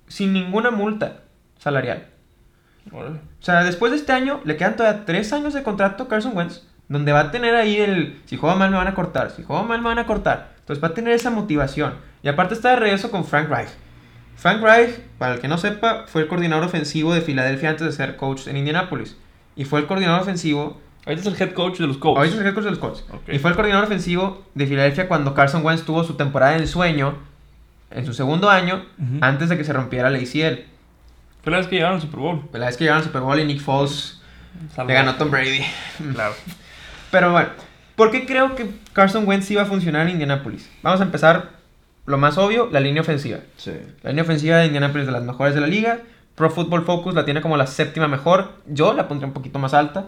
sin 0.07 0.33
ninguna 0.33 0.70
multa 0.70 1.22
salarial. 1.59 2.07
Órale. 2.92 3.16
O 3.16 3.42
sea, 3.44 3.64
después 3.64 3.92
de 3.92 3.98
este 3.98 4.12
año, 4.12 4.40
le 4.44 4.56
quedan 4.56 4.76
todavía 4.76 5.04
tres 5.04 5.32
años 5.32 5.54
de 5.54 5.62
contrato 5.62 6.04
a 6.04 6.08
Carson 6.08 6.36
Wentz, 6.36 6.62
donde 6.88 7.12
va 7.12 7.20
a 7.20 7.30
tener 7.30 7.54
ahí 7.54 7.76
el, 7.78 8.20
si 8.26 8.36
juego 8.36 8.56
mal 8.56 8.70
me 8.70 8.76
van 8.76 8.86
a 8.88 8.94
cortar, 8.94 9.30
si 9.30 9.42
juego 9.42 9.64
mal 9.64 9.80
me 9.80 9.88
van 9.88 9.98
a 9.98 10.06
cortar. 10.06 10.52
Entonces 10.60 10.82
va 10.82 10.88
a 10.88 10.94
tener 10.94 11.12
esa 11.14 11.30
motivación. 11.30 11.94
Y 12.22 12.28
aparte 12.28 12.54
está 12.54 12.70
de 12.70 12.76
regreso 12.76 13.10
con 13.10 13.24
Frank 13.24 13.48
Reich. 13.48 13.68
Frank 14.36 14.62
Reich, 14.62 14.98
para 15.18 15.34
el 15.34 15.40
que 15.40 15.48
no 15.48 15.58
sepa, 15.58 16.04
fue 16.06 16.22
el 16.22 16.28
coordinador 16.28 16.64
ofensivo 16.64 17.14
de 17.14 17.20
Filadelfia 17.20 17.70
antes 17.70 17.86
de 17.86 17.92
ser 17.92 18.16
coach 18.16 18.46
en 18.48 18.56
Indianapolis. 18.56 19.16
Y 19.56 19.64
fue 19.64 19.80
el 19.80 19.86
coordinador 19.86 20.20
ofensivo, 20.22 20.80
Ahorita 21.06 21.28
es 21.28 21.38
el 21.38 21.42
head 21.48 21.52
coach 21.54 21.78
de 21.80 21.86
los 21.86 21.98
Colts. 21.98 22.16
ahorita 22.16 22.34
es 22.36 22.40
el 22.40 22.46
head 22.46 22.54
coach 22.54 22.64
de 22.64 22.70
los 22.70 22.78
Colts. 22.78 23.04
Ok. 23.12 23.28
Y 23.34 23.38
fue 23.38 23.50
el 23.50 23.56
coordinador 23.56 23.84
ofensivo 23.86 24.42
de 24.54 24.66
Filadelfia 24.66 25.06
cuando 25.06 25.34
Carson 25.34 25.64
Wentz 25.64 25.84
tuvo 25.84 26.02
su 26.02 26.14
temporada 26.14 26.56
en 26.56 26.66
sueño, 26.66 27.14
en 27.90 28.06
su 28.06 28.14
segundo 28.14 28.48
año, 28.48 28.84
Ujú. 28.98 29.18
antes 29.20 29.50
de 29.50 29.58
que 29.58 29.64
se 29.64 29.72
rompiera 29.74 30.08
la 30.08 30.16
ACL. 30.18 30.64
Fue 31.44 31.50
la 31.50 31.59
vez 31.59 31.66
que 31.66 31.76
llegaron 31.76 31.96
al 31.96 32.00
Super 32.00 32.20
Bowl. 32.20 32.42
La 32.54 32.66
vez 32.66 32.76
que 32.78 32.85
llegaron 32.85 33.02
al 33.02 33.07
Super 33.07 33.20
Bowl 33.20 33.38
y 33.38 33.44
Nick 33.44 33.61
Foles 33.61 34.18
le 34.78 34.94
ganó 34.94 35.11
a 35.11 35.18
Tom 35.18 35.30
Brady. 35.30 35.61
Claro. 36.14 36.35
Pero 37.11 37.33
bueno, 37.33 37.50
¿por 37.96 38.11
qué 38.11 38.24
creo 38.24 38.54
que 38.57 38.70
Carson 38.94 39.28
Wentz 39.28 39.50
iba 39.50 39.62
a 39.62 39.66
funcionar 39.66 40.07
en 40.07 40.12
Indianapolis? 40.12 40.70
Vamos 40.83 41.00
a 41.00 41.04
empezar 41.04 41.50
lo 42.07 42.16
más 42.16 42.38
obvio, 42.38 42.70
la 42.72 42.80
línea 42.80 43.02
ofensiva. 43.02 43.40
Sí. 43.59 43.72
La 44.02 44.11
línea 44.11 44.24
ofensiva 44.24 44.57
de 44.57 44.66
Indianapolis 44.66 45.02
es 45.02 45.07
de 45.07 45.12
las 45.12 45.22
mejores 45.22 45.54
de 45.54 45.61
la 45.61 45.66
liga. 45.66 46.00
Pro 46.35 46.50
Football 46.50 46.85
Focus 46.87 47.14
la 47.14 47.26
tiene 47.26 47.42
como 47.42 47.59
la 47.59 47.66
séptima 47.66 48.09
mejor. 48.09 48.52
Yo 48.66 48.94
la 48.94 49.07
pondría 49.07 49.28
un 49.28 49.35
poquito 49.35 49.59
más 49.59 49.74
alta. 49.74 50.07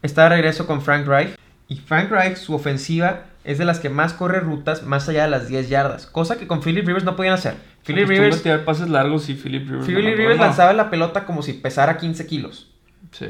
Está 0.00 0.24
de 0.24 0.30
regreso 0.30 0.66
con 0.66 0.80
Frank 0.80 1.06
Reich. 1.06 1.36
Y 1.68 1.76
Frank 1.76 2.10
Reich, 2.10 2.36
su 2.36 2.54
ofensiva 2.54 3.24
es 3.44 3.58
de 3.58 3.64
las 3.64 3.78
que 3.80 3.88
más 3.90 4.12
corre 4.14 4.40
rutas 4.40 4.82
más 4.84 5.08
allá 5.08 5.24
de 5.24 5.30
las 5.30 5.48
10 5.48 5.68
yardas. 5.68 6.06
Cosa 6.06 6.38
que 6.38 6.46
con 6.46 6.60
Philip 6.62 6.86
Rivers 6.86 7.04
no 7.04 7.14
podían 7.16 7.34
hacer. 7.34 7.54
Philip 7.86 8.08
Rivers, 8.08 8.42
tirar 8.42 8.64
pases 8.64 8.88
largos 8.88 9.28
y 9.28 9.34
Philip 9.34 9.68
Rivers. 9.68 9.86
Philip 9.86 10.04
no, 10.04 10.16
Rivers 10.16 10.38
no. 10.38 10.44
lanzaba 10.44 10.72
la 10.72 10.90
pelota 10.90 11.24
como 11.26 11.42
si 11.42 11.52
pesara 11.52 11.98
15 11.98 12.26
kilos. 12.26 12.70
Sí. 13.12 13.26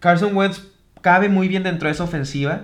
Carson 0.00 0.36
Wentz 0.36 0.62
cabe 1.00 1.28
muy 1.28 1.48
bien 1.48 1.62
dentro 1.62 1.88
de 1.88 1.92
esa 1.92 2.04
ofensiva 2.04 2.62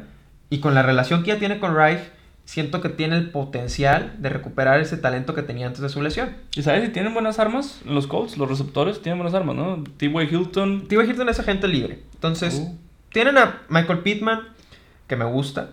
y 0.51 0.59
con 0.61 0.75
la 0.75 0.83
relación 0.83 1.23
que 1.23 1.29
ya 1.29 1.39
tiene 1.39 1.59
con 1.59 1.75
Reich, 1.75 2.01
siento 2.45 2.81
que 2.81 2.89
tiene 2.89 3.17
el 3.17 3.31
potencial 3.31 4.15
de 4.19 4.29
recuperar 4.29 4.81
ese 4.81 4.97
talento 4.97 5.35
que 5.35 5.43
tenía 5.43 5.67
antes 5.67 5.81
de 5.81 5.89
su 5.89 6.03
lesión. 6.03 6.31
¿Y 6.57 6.63
sabes 6.63 6.85
si 6.85 6.89
tienen 6.91 7.15
buenas 7.15 7.39
armas? 7.39 7.81
Los 7.87 8.07
Colts, 8.07 8.37
los 8.37 8.49
receptores 8.49 9.01
tienen 9.01 9.19
buenas 9.19 9.35
armas, 9.35 9.57
¿no? 9.57 9.85
T.Y. 9.97 10.11
Hilton. 10.31 10.89
T.Y. 10.89 10.99
Hilton 11.01 11.29
es 11.29 11.39
agente 11.41 11.69
libre. 11.69 12.01
Entonces, 12.15 12.55
Uh. 12.57 12.77
tienen 13.13 13.39
a 13.39 13.63
Michael 13.69 14.01
Pittman, 14.01 14.41
que 15.07 15.17
me 15.17 15.25
gusta. 15.25 15.71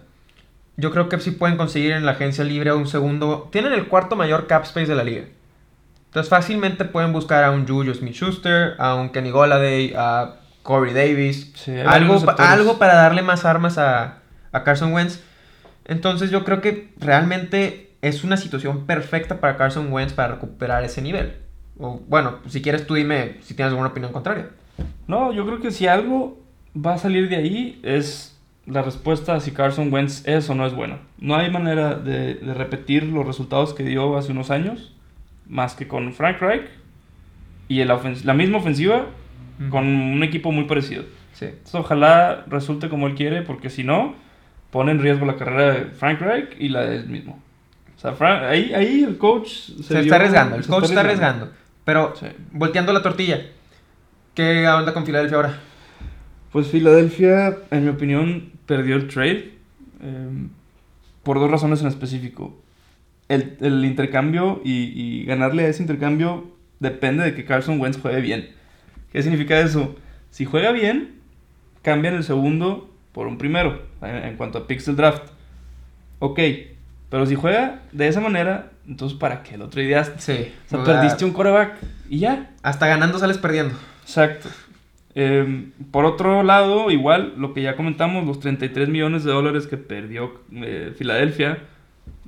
Yo 0.78 0.92
creo 0.92 1.10
que 1.10 1.20
sí 1.20 1.32
pueden 1.32 1.58
conseguir 1.58 1.92
en 1.92 2.06
la 2.06 2.14
agencia 2.14 2.44
libre 2.44 2.72
un 2.74 2.88
segundo. 2.88 3.50
Tienen 3.52 3.74
el 3.74 3.88
cuarto 3.88 4.16
mayor 4.16 4.48
cap 4.48 4.64
space 4.64 4.88
de 4.88 4.96
la 4.96 5.04
liga. 5.04 5.26
Entonces, 6.06 6.30
fácilmente 6.30 6.86
pueden 6.86 7.12
buscar 7.14 7.44
a 7.44 7.52
un 7.52 7.68
Julius 7.68 7.98
Smith 7.98 8.14
Schuster, 8.14 8.76
a 8.78 8.96
un 8.96 9.10
Kenny 9.10 9.32
Golladay, 9.32 9.94
a 9.98 10.36
Corey 10.64 10.94
Davis. 10.94 11.52
Sí, 11.56 11.72
algo, 11.80 12.24
algo 12.38 12.78
para 12.78 12.96
darle 12.96 13.24
más 13.24 13.44
armas 13.44 13.78
a, 13.78 14.20
a 14.52 14.64
Carson 14.64 14.94
Wentz. 14.94 15.20
Entonces 15.86 16.30
yo 16.30 16.44
creo 16.44 16.62
que 16.62 16.94
realmente 17.00 17.92
es 18.02 18.24
una 18.24 18.38
situación 18.38 18.86
perfecta 18.86 19.40
para 19.40 19.58
Carson 19.58 19.92
Wentz 19.92 20.14
para 20.14 20.36
recuperar 20.36 20.84
ese 20.84 21.02
nivel. 21.02 21.38
O 21.80 22.02
bueno, 22.08 22.40
si 22.48 22.62
quieres 22.62 22.86
tú 22.86 22.96
dime 22.96 23.38
si 23.42 23.54
tienes 23.54 23.72
alguna 23.72 23.90
opinión 23.90 24.12
contraria. 24.12 24.50
No, 25.08 25.32
yo 25.32 25.46
creo 25.46 25.60
que 25.60 25.72
si 25.72 25.88
algo 25.88 26.40
va 26.76 26.96
a 26.96 26.98
salir 26.98 27.30
de 27.30 27.38
ahí 27.38 27.80
es 27.84 28.37
la 28.68 28.82
respuesta 28.84 29.34
a 29.36 29.40
si 29.40 29.52
Carson 29.52 29.92
Wentz 29.92 30.28
es 30.28 30.50
o 30.50 30.56
no 30.56 30.66
es 30.68 30.74
bueno. 30.74 31.00
No 31.20 31.36
hay 31.36 31.50
manera 31.50 31.96
de, 31.96 32.36
de 32.36 32.54
repetir 32.54 33.04
los 33.04 33.26
resultados 33.26 33.74
que 33.74 33.84
dio 33.84 34.18
hace 34.18 34.32
unos 34.34 34.52
años, 34.52 34.94
más 35.48 35.74
que 35.76 35.88
con 35.88 36.14
Frank 36.14 36.40
Reich 36.42 36.68
y 37.70 37.80
el 37.80 37.88
la 38.24 38.34
misma 38.34 38.58
ofensiva 38.58 39.06
con 39.70 39.88
un 39.88 40.22
equipo 40.24 40.52
muy 40.52 40.66
parecido. 40.66 41.04
Sí. 41.34 41.46
Entonces, 41.46 41.76
ojalá 41.76 42.44
resulte 42.48 42.90
como 42.90 43.08
él 43.08 43.16
quiere, 43.16 43.42
porque 43.42 43.70
si 43.70 43.84
no, 43.84 44.16
pone 44.72 44.92
en 44.92 45.00
riesgo 45.02 45.26
la 45.26 45.36
carrera 45.38 45.74
de 45.74 45.86
Frank 45.92 46.20
Reich 46.20 46.50
y 46.60 46.70
la 46.70 46.82
de 46.82 46.98
él 46.98 47.08
mismo. 47.08 47.40
O 47.96 48.00
sea, 48.00 48.12
Frank- 48.14 48.44
ahí, 48.44 48.74
ahí 48.76 49.04
el 49.04 49.18
coach 49.18 49.48
se, 49.48 49.84
Se, 49.84 50.00
está 50.02 50.18
arriesgando, 50.18 50.56
el 50.58 50.68
coach 50.68 50.86
está 50.86 51.00
arriesgando. 51.00 51.50
Pero 51.86 52.14
Sí. 52.16 52.28
volteando 52.52 52.92
la 52.94 53.02
tortilla, 53.02 53.42
¿qué 54.36 54.68
onda 54.68 54.94
con 54.94 55.06
Filadelfia 55.06 55.38
ahora? 55.38 55.60
Pues 56.52 56.68
Filadelfia, 56.68 57.58
en 57.72 57.84
mi 57.84 57.90
opinión, 57.90 58.52
perdió 58.66 58.96
el 58.96 59.08
trade 59.08 59.52
eh, 60.02 60.48
por 61.24 61.40
dos 61.40 61.52
razones 61.52 61.82
en 61.82 61.88
específico. 61.88 62.58
El, 63.28 63.58
el 63.60 63.84
intercambio 63.84 64.62
y, 64.64 64.72
y 64.96 65.26
ganarle 65.26 65.66
a 65.66 65.68
ese 65.68 65.84
intercambio 65.84 66.50
depende 66.80 67.24
de 67.24 67.34
que 67.36 67.44
Carson 67.46 67.80
Wentz 67.80 68.00
juegue 68.00 68.22
bien. 68.22 68.50
¿Qué 69.12 69.22
significa 69.22 69.60
eso? 69.60 69.96
Si 70.30 70.46
juega 70.46 70.72
bien, 70.72 71.16
cambian 71.82 72.16
el 72.16 72.24
segundo 72.24 72.90
por 73.12 73.28
un 73.28 73.38
primero 73.38 73.82
en, 74.02 74.16
en 74.16 74.38
cuanto 74.38 74.60
a 74.60 74.68
picks 74.68 74.86
del 74.86 74.96
draft. 74.96 75.24
Ok, 76.20 76.40
Pero 77.10 77.26
si 77.26 77.36
juega 77.36 77.82
de 77.92 78.08
esa 78.08 78.20
manera, 78.22 78.72
entonces 78.88 79.18
¿para 79.18 79.44
qué? 79.44 79.58
Otro 79.58 79.82
día 79.82 80.04
Sí. 80.18 80.52
o 80.68 80.70
sea, 80.70 80.84
perdiste 80.84 81.26
un 81.26 81.32
coreback 81.32 81.76
y 82.10 82.20
ya. 82.20 82.52
Hasta 82.64 82.88
ganando 82.88 83.20
sales 83.20 83.38
perdiendo. 83.38 83.76
Exacto. 84.04 84.50
Eh, 85.20 85.70
por 85.90 86.06
otro 86.06 86.44
lado, 86.44 86.92
igual, 86.92 87.34
lo 87.38 87.52
que 87.56 87.64
ya 87.64 87.76
comentamos, 87.76 88.28
los 88.28 88.40
33 88.40 88.88
millones 88.88 89.24
de 89.24 89.32
dólares 89.32 89.66
que 89.66 89.76
perdió 89.76 90.42
eh, 90.54 90.94
Filadelfia 90.96 91.58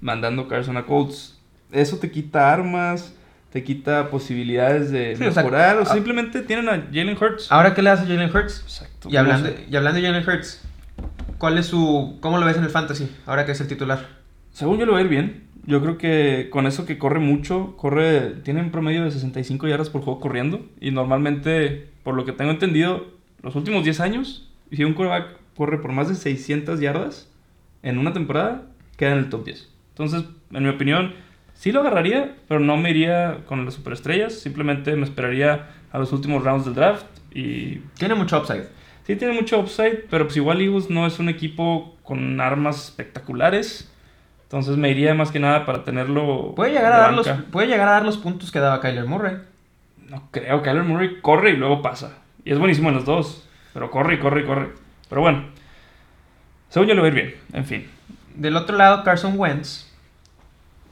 mandando 0.02 0.48
Carson 0.48 0.76
a 0.76 0.88
Colts. 0.88 1.38
Eso 1.72 1.98
te 2.00 2.10
quita 2.10 2.52
armas, 2.52 3.14
te 3.54 3.64
quita 3.64 4.10
posibilidades 4.10 4.90
de 4.90 5.16
Sí, 5.16 5.24
o 5.24 5.32
sea, 5.32 5.44
mejorar, 5.44 5.78
o, 5.78 5.82
a- 5.84 5.86
simplemente 5.86 6.42
tienen 6.42 6.68
a 6.68 6.88
Jalen 6.92 7.16
Hurts. 7.16 7.52
Ahora, 7.52 7.76
¿qué 7.76 7.84
le 7.84 7.92
hace 7.92 8.08
Jalen 8.08 8.36
Hurts? 8.36 8.62
Exacto. 8.64 9.08
Y 9.12 9.18
hablando, 9.18 9.50
y 9.70 9.76
hablando 9.76 10.02
de 10.02 10.08
Jalen 10.08 10.28
Hurts, 10.28 10.64
¿cuál 11.38 11.60
es 11.60 11.68
su. 11.68 12.18
¿Cómo 12.22 12.40
lo 12.40 12.46
ves 12.48 12.58
en 12.58 12.64
el 12.64 12.70
fantasy? 12.72 13.08
Ahora 13.28 13.46
que 13.46 13.52
es 13.52 13.62
el 13.62 13.68
titular. 13.68 14.08
Según 14.52 14.80
yo 14.80 14.88
lo 14.88 14.94
va 14.94 14.98
a 14.98 15.02
ir 15.02 15.10
bien. 15.10 15.44
Yo 15.66 15.82
creo 15.82 15.98
que 15.98 16.50
con 16.50 16.66
eso 16.68 16.86
que 16.86 16.98
corre 16.98 17.20
mucho, 17.20 17.76
corre, 17.78 18.32
tiene 18.44 18.62
un 18.62 18.72
promedio 18.72 19.04
de 19.04 19.12
65 19.12 19.68
yardas 19.68 19.90
por 19.90 20.02
juego 20.02 20.20
corriendo. 20.20 20.66
Y 20.80 20.92
normalmente, 20.92 21.90
por 22.04 22.16
lo 22.16 22.26
que 22.26 22.32
tengo 22.32 22.52
entendido, 22.52 23.08
los 23.44 23.56
últimos 23.56 23.84
10 23.84 24.00
años, 24.00 24.50
si 24.72 24.84
un 24.84 24.94
quarterback 24.94 25.38
corre 25.56 25.78
por 25.80 25.92
más 25.92 26.10
de 26.10 26.16
600 26.16 26.80
yardas 26.80 27.30
en 27.84 27.98
una 27.98 28.14
temporada, 28.14 28.68
queda 28.98 29.12
en 29.12 29.20
el 29.20 29.30
top 29.30 29.46
10. 29.46 29.70
Entonces, 29.90 30.24
en 30.52 30.64
mi 30.64 30.70
opinión, 30.70 31.14
sí 31.54 31.72
lo 31.72 31.82
agarraría, 31.82 32.36
pero 32.48 32.60
no 32.60 32.78
me 32.78 32.90
iría 32.92 33.44
con 33.46 33.66
las 33.66 33.74
superestrellas. 33.74 34.34
Simplemente 34.34 34.96
me 34.96 35.04
esperaría 35.04 35.70
a 35.92 36.00
los 36.00 36.12
últimos 36.14 36.44
rounds 36.44 36.66
del 36.66 36.76
draft. 36.76 37.06
Y 37.34 37.80
Tiene 37.98 38.16
mucho 38.16 38.40
upside. 38.40 38.68
Sí 39.06 39.16
tiene 39.16 39.34
mucho 39.34 39.60
upside, 39.60 40.06
pero 40.10 40.26
pues 40.26 40.38
igual 40.38 40.62
Eagles 40.62 40.90
no 40.92 41.08
es 41.08 41.18
un 41.18 41.30
equipo 41.30 41.98
con 42.04 42.40
armas 42.40 42.86
espectaculares. 42.86 43.92
Entonces 44.50 44.78
me 44.78 44.90
iría 44.90 45.14
más 45.14 45.30
que 45.30 45.40
nada 45.40 45.64
para 45.64 45.84
tenerlo. 45.84 46.54
Puede 46.56 46.72
llegar, 46.72 46.92
a 46.92 46.98
dar 46.98 47.14
los, 47.14 47.28
puede 47.52 47.68
llegar 47.68 47.88
a 47.88 47.92
dar 47.92 48.04
los 48.04 48.18
puntos 48.18 48.52
que 48.52 48.58
daba 48.58 48.82
Kyler 48.82 49.06
Murray. 49.06 49.38
No 50.08 50.24
creo, 50.32 50.64
Kyler 50.64 50.82
Murray 50.82 51.22
corre 51.22 51.52
y 51.52 51.56
luego 51.56 51.84
pasa. 51.84 52.18
Y 52.44 52.52
es 52.52 52.58
buenísimo 52.58 52.90
en 52.90 52.96
los 52.96 53.06
dos. 53.06 53.48
Pero 53.76 53.92
corre 53.92 54.16
y 54.16 54.18
corre 54.18 54.42
y 54.42 54.46
corre. 54.46 54.70
Pero 55.08 55.22
bueno. 55.22 55.44
Según 56.70 56.90
yo 56.90 56.96
lo 56.96 57.04
voy 57.04 57.12
a 57.12 57.14
ir 57.14 57.16
bien. 57.16 57.36
En 57.54 57.64
fin. 57.64 57.88
Del 58.34 58.56
otro 58.56 58.76
lado, 58.76 59.04
Carson 59.04 59.36
Wentz. 59.38 59.94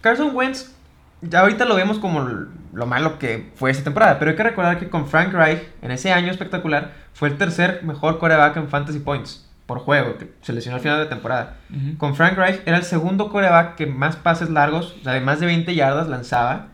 Carson 0.01 0.35
Wentz, 0.35 0.75
ya 1.21 1.39
ahorita 1.39 1.65
lo 1.65 1.73
vemos 1.75 1.97
como 1.97 2.29
lo 2.73 2.85
malo 2.85 3.17
que 3.17 3.49
fue 3.55 3.71
esta 3.71 3.85
temporada, 3.85 4.19
pero 4.19 4.29
hay 4.29 4.37
que 4.37 4.43
recordar 4.43 4.77
que 4.77 4.87
con 4.89 5.07
Frank 5.07 5.33
Reich, 5.33 5.63
en 5.81 5.89
ese 5.89 6.13
año 6.13 6.29
espectacular, 6.29 6.91
fue 7.13 7.29
el 7.29 7.39
tercer 7.39 7.81
mejor 7.81 8.19
coreback 8.19 8.57
en 8.57 8.67
Fantasy 8.67 8.99
Points 8.99 9.46
por 9.67 9.79
juego, 9.79 10.17
que 10.17 10.31
se 10.41 10.53
lesionó 10.53 10.77
al 10.77 10.81
final 10.81 10.97
de 10.97 11.03
la 11.03 11.09
temporada. 11.09 11.57
Con 11.97 12.15
Frank 12.15 12.35
Reich 12.37 12.61
era 12.65 12.77
el 12.77 12.83
segundo 12.83 13.29
coreback 13.29 13.75
que 13.75 13.85
más 13.85 14.15
pases 14.15 14.49
largos, 14.49 14.95
o 14.99 15.03
sea, 15.03 15.13
de 15.13 15.21
más 15.21 15.39
de 15.39 15.45
20 15.45 15.75
yardas 15.75 16.07
lanzaba. 16.07 16.69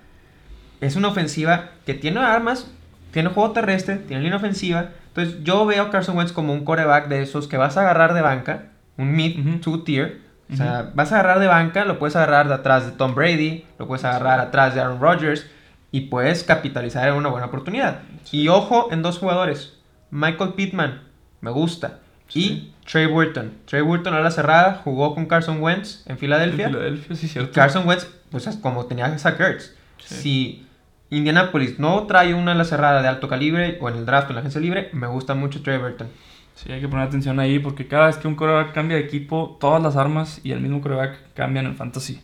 Es 0.80 0.96
una 0.96 1.08
ofensiva 1.10 1.72
que 1.86 1.94
tiene 1.96 2.20
armas, 2.20 2.72
tiene 3.12 3.30
juego 3.30 3.52
terrestre, 3.52 3.96
tiene 3.98 4.22
línea 4.24 4.38
ofensiva. 4.38 4.90
Entonces 5.08 5.44
yo 5.44 5.66
veo 5.66 5.84
a 5.84 5.90
Carson 5.92 6.18
Wentz 6.18 6.32
como 6.32 6.54
un 6.54 6.64
coreback 6.66 7.08
de 7.08 7.22
esos 7.24 7.48
que 7.48 7.58
vas 7.58 7.78
a 7.78 7.82
agarrar 7.82 8.14
de 8.14 8.22
banca, 8.22 8.66
un 8.98 9.12
mid, 9.16 9.40
Ujú. 9.40 9.60
two 9.60 9.84
tier. 9.84 10.22
O 10.52 10.56
sea, 10.56 10.92
vas 10.94 11.12
a 11.12 11.16
agarrar 11.20 11.40
de 11.40 11.48
banca, 11.48 11.86
lo 11.86 11.98
puedes 11.98 12.16
agarrar 12.16 12.48
de 12.48 12.54
atrás 12.54 12.86
de 12.86 12.92
Tom 12.92 13.16
Brady, 13.16 13.66
lo 13.80 13.88
puedes 13.88 14.06
agarrar 14.06 14.40
atrás 14.40 14.76
de 14.76 14.82
Aaron 14.82 15.00
Rodgers 15.02 15.48
y 15.92 16.02
puedes 16.02 16.44
capitalizar 16.44 17.08
en 17.08 17.16
una 17.16 17.30
buena 17.30 17.48
oportunidad. 17.48 18.02
Y 18.32 18.50
ojo 18.50 18.90
en 18.92 19.02
dos 19.02 19.18
jugadores, 19.18 19.80
Michael 20.12 20.54
Pittman, 20.54 21.02
me 21.42 21.50
gusta, 21.50 22.00
Sí. 22.28 22.73
Trey 22.86 23.06
Burton. 23.06 23.54
Trey 23.66 23.82
Burton 23.82 24.14
a 24.14 24.20
la 24.20 24.32
cerrada 24.32 24.82
jugó 24.84 25.16
con 25.16 25.26
Carson 25.26 25.62
Wentz 25.62 26.04
en 26.06 26.18
Filadelfia. 26.18 26.68
En 26.68 26.74
Filadelfia, 26.74 27.16
sí, 27.16 27.28
cierto. 27.28 27.52
Carson 27.54 27.88
Wentz, 27.88 28.08
pues 28.30 28.48
es 28.48 28.58
como 28.58 28.86
tenía 28.86 29.06
a. 29.06 29.18
Sí. 29.18 29.70
Si 29.98 30.68
Indianapolis 31.10 31.80
no 31.80 32.06
trae 32.08 32.34
una 32.34 32.54
ala 32.54 32.66
cerrada 32.66 33.02
de 33.02 33.08
alto 33.08 33.28
calibre 33.28 33.78
o 33.80 33.90
en 33.90 33.98
el 33.98 34.06
draft 34.06 34.28
o 34.28 34.32
en 34.32 34.36
la 34.36 34.40
agencia 34.42 34.60
libre, 34.60 34.90
me 34.94 35.08
gusta 35.08 35.34
mucho 35.34 35.62
Trey 35.62 35.78
Burton. 35.78 36.08
Sí, 36.56 36.72
hay 36.72 36.82
que 36.82 36.88
poner 36.88 37.08
atención 37.08 37.40
ahí 37.40 37.60
porque 37.60 37.88
cada 37.88 38.08
vez 38.08 38.18
que 38.18 38.28
un 38.28 38.36
coreback 38.36 38.74
cambia 38.74 38.98
de 38.98 39.04
equipo, 39.04 39.58
todas 39.60 39.82
las 39.82 39.96
armas 39.96 40.40
y 40.44 40.52
el 40.52 40.60
mismo 40.60 40.82
coreback 40.82 41.18
cambian 41.34 41.66
en 41.66 41.76
fantasy. 41.76 42.22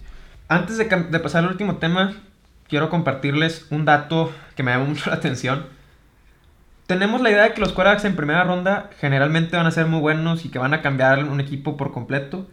Antes 0.48 0.78
de 0.78 1.20
pasar 1.20 1.44
al 1.44 1.52
último 1.52 1.78
tema, 1.78 2.14
quiero 2.68 2.90
compartirles 2.90 3.66
un 3.72 3.86
dato 3.86 4.32
que 4.56 4.64
me 4.64 4.72
llamó 4.72 4.86
mucho 4.86 5.10
la 5.10 5.16
atención. 5.16 5.66
Tenemos 6.90 7.22
la 7.22 7.30
idea 7.30 7.44
de 7.44 7.54
que 7.54 7.62
los 7.62 7.72
quarterbacks 7.72 8.04
en 8.06 8.16
primera 8.16 8.44
ronda 8.44 8.90
generalmente 9.00 9.56
van 9.56 9.68
a 9.68 9.72
ser 9.72 9.86
muy 9.86 10.00
buenos 10.00 10.44
y 10.44 10.50
que 10.50 10.58
van 10.58 10.74
a 10.74 10.82
cambiar 10.82 11.24
un 11.24 11.40
equipo 11.40 11.78
por 11.78 11.92
completo. 11.94 12.48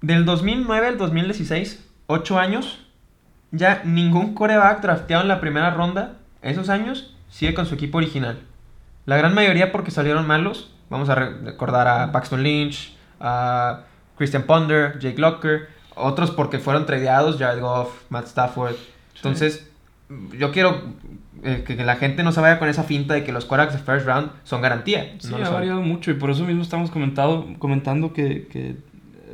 Del 0.00 0.24
2009 0.24 0.86
al 0.86 0.96
2016, 0.96 1.84
8 2.06 2.38
años, 2.38 2.86
ya 3.50 3.82
ningún 3.84 4.34
quarterback 4.34 4.80
drafteado 4.80 5.22
en 5.22 5.28
la 5.28 5.40
primera 5.40 5.70
ronda, 5.70 6.18
esos 6.40 6.68
años, 6.68 7.16
sigue 7.28 7.52
con 7.52 7.66
su 7.66 7.74
equipo 7.74 7.98
original. 7.98 8.38
La 9.06 9.16
gran 9.16 9.34
mayoría 9.34 9.72
porque 9.72 9.90
salieron 9.90 10.24
malos. 10.24 10.72
Vamos 10.88 11.08
a 11.08 11.16
re- 11.16 11.36
recordar 11.38 11.88
a 11.88 12.12
Paxton 12.12 12.44
Lynch, 12.44 12.96
a 13.18 13.80
Christian 14.16 14.44
Ponder, 14.44 15.00
Jake 15.00 15.18
Locker. 15.20 15.68
Otros 15.96 16.30
porque 16.30 16.60
fueron 16.60 16.86
tradeados, 16.86 17.38
Jared 17.38 17.60
Goff, 17.60 18.04
Matt 18.08 18.26
Stafford. 18.26 18.76
Entonces, 19.16 19.68
yo 20.36 20.52
quiero 20.52 20.82
eh, 21.42 21.64
que, 21.66 21.76
que 21.76 21.84
la 21.84 21.96
gente 21.96 22.22
no 22.22 22.32
se 22.32 22.40
vaya 22.40 22.58
con 22.58 22.68
esa 22.68 22.84
finta 22.84 23.14
de 23.14 23.24
que 23.24 23.32
los 23.32 23.44
quarterbacks 23.44 23.78
de 23.78 23.84
first 23.84 24.06
round 24.06 24.30
son 24.44 24.62
garantía. 24.62 25.14
Sí, 25.18 25.28
No 25.30 25.44
ha 25.44 25.50
variado 25.50 25.82
mucho 25.82 26.10
y 26.10 26.14
por 26.14 26.30
eso 26.30 26.44
mismo 26.44 26.62
estamos 26.62 26.90
comentado, 26.90 27.46
comentando 27.58 28.12
que, 28.12 28.46
que 28.46 28.76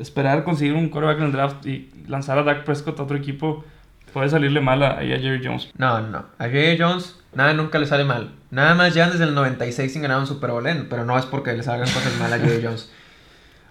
esperar 0.00 0.44
conseguir 0.44 0.74
un 0.74 0.88
coreback 0.88 1.18
en 1.18 1.24
el 1.24 1.32
draft 1.32 1.66
y 1.66 1.90
lanzar 2.06 2.38
a 2.38 2.42
Dak 2.42 2.64
Prescott 2.64 2.98
a 2.98 3.02
otro 3.02 3.16
equipo 3.16 3.64
puede 4.12 4.28
salirle 4.28 4.60
mal 4.60 4.82
a, 4.82 4.96
Jerry 4.96 5.40
Jones. 5.44 5.70
No, 5.76 6.00
no. 6.00 6.24
A 6.38 6.48
Jerry 6.48 6.76
Jones 6.78 7.16
nada 7.32 7.52
nunca 7.52 7.78
le 7.78 7.86
sale 7.86 8.04
mal. 8.04 8.32
Nada 8.50 8.74
más 8.74 8.92
llevan 8.94 9.12
desde 9.12 9.24
el 9.24 9.34
96 9.34 9.92
sin 9.92 10.02
ganar 10.02 10.18
un 10.18 10.26
Super 10.26 10.50
Bowl, 10.50 10.64
pero 10.88 11.04
no 11.04 11.16
es 11.18 11.26
porque 11.26 11.52
le 11.52 11.62
salgan 11.62 11.86
cosas 11.86 12.18
mal 12.18 12.32
a 12.32 12.38
Jerry 12.38 12.60
Jones. 12.64 12.90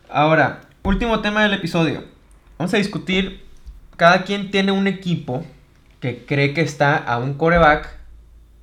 Ahora, 0.10 0.62
último 0.84 1.20
tema 1.20 1.44
del 1.44 1.54
episodio. 1.54 2.04
Vamos 2.58 2.74
a 2.74 2.78
discutir. 2.78 3.48
Cada 3.98 4.24
quien 4.24 4.50
tiene 4.50 4.72
un 4.72 4.88
equipo 4.88 5.46
que 6.00 6.26
cree 6.26 6.54
que 6.54 6.62
está 6.62 6.98
a 6.98 7.18
un 7.18 7.34
coreback 7.34 7.90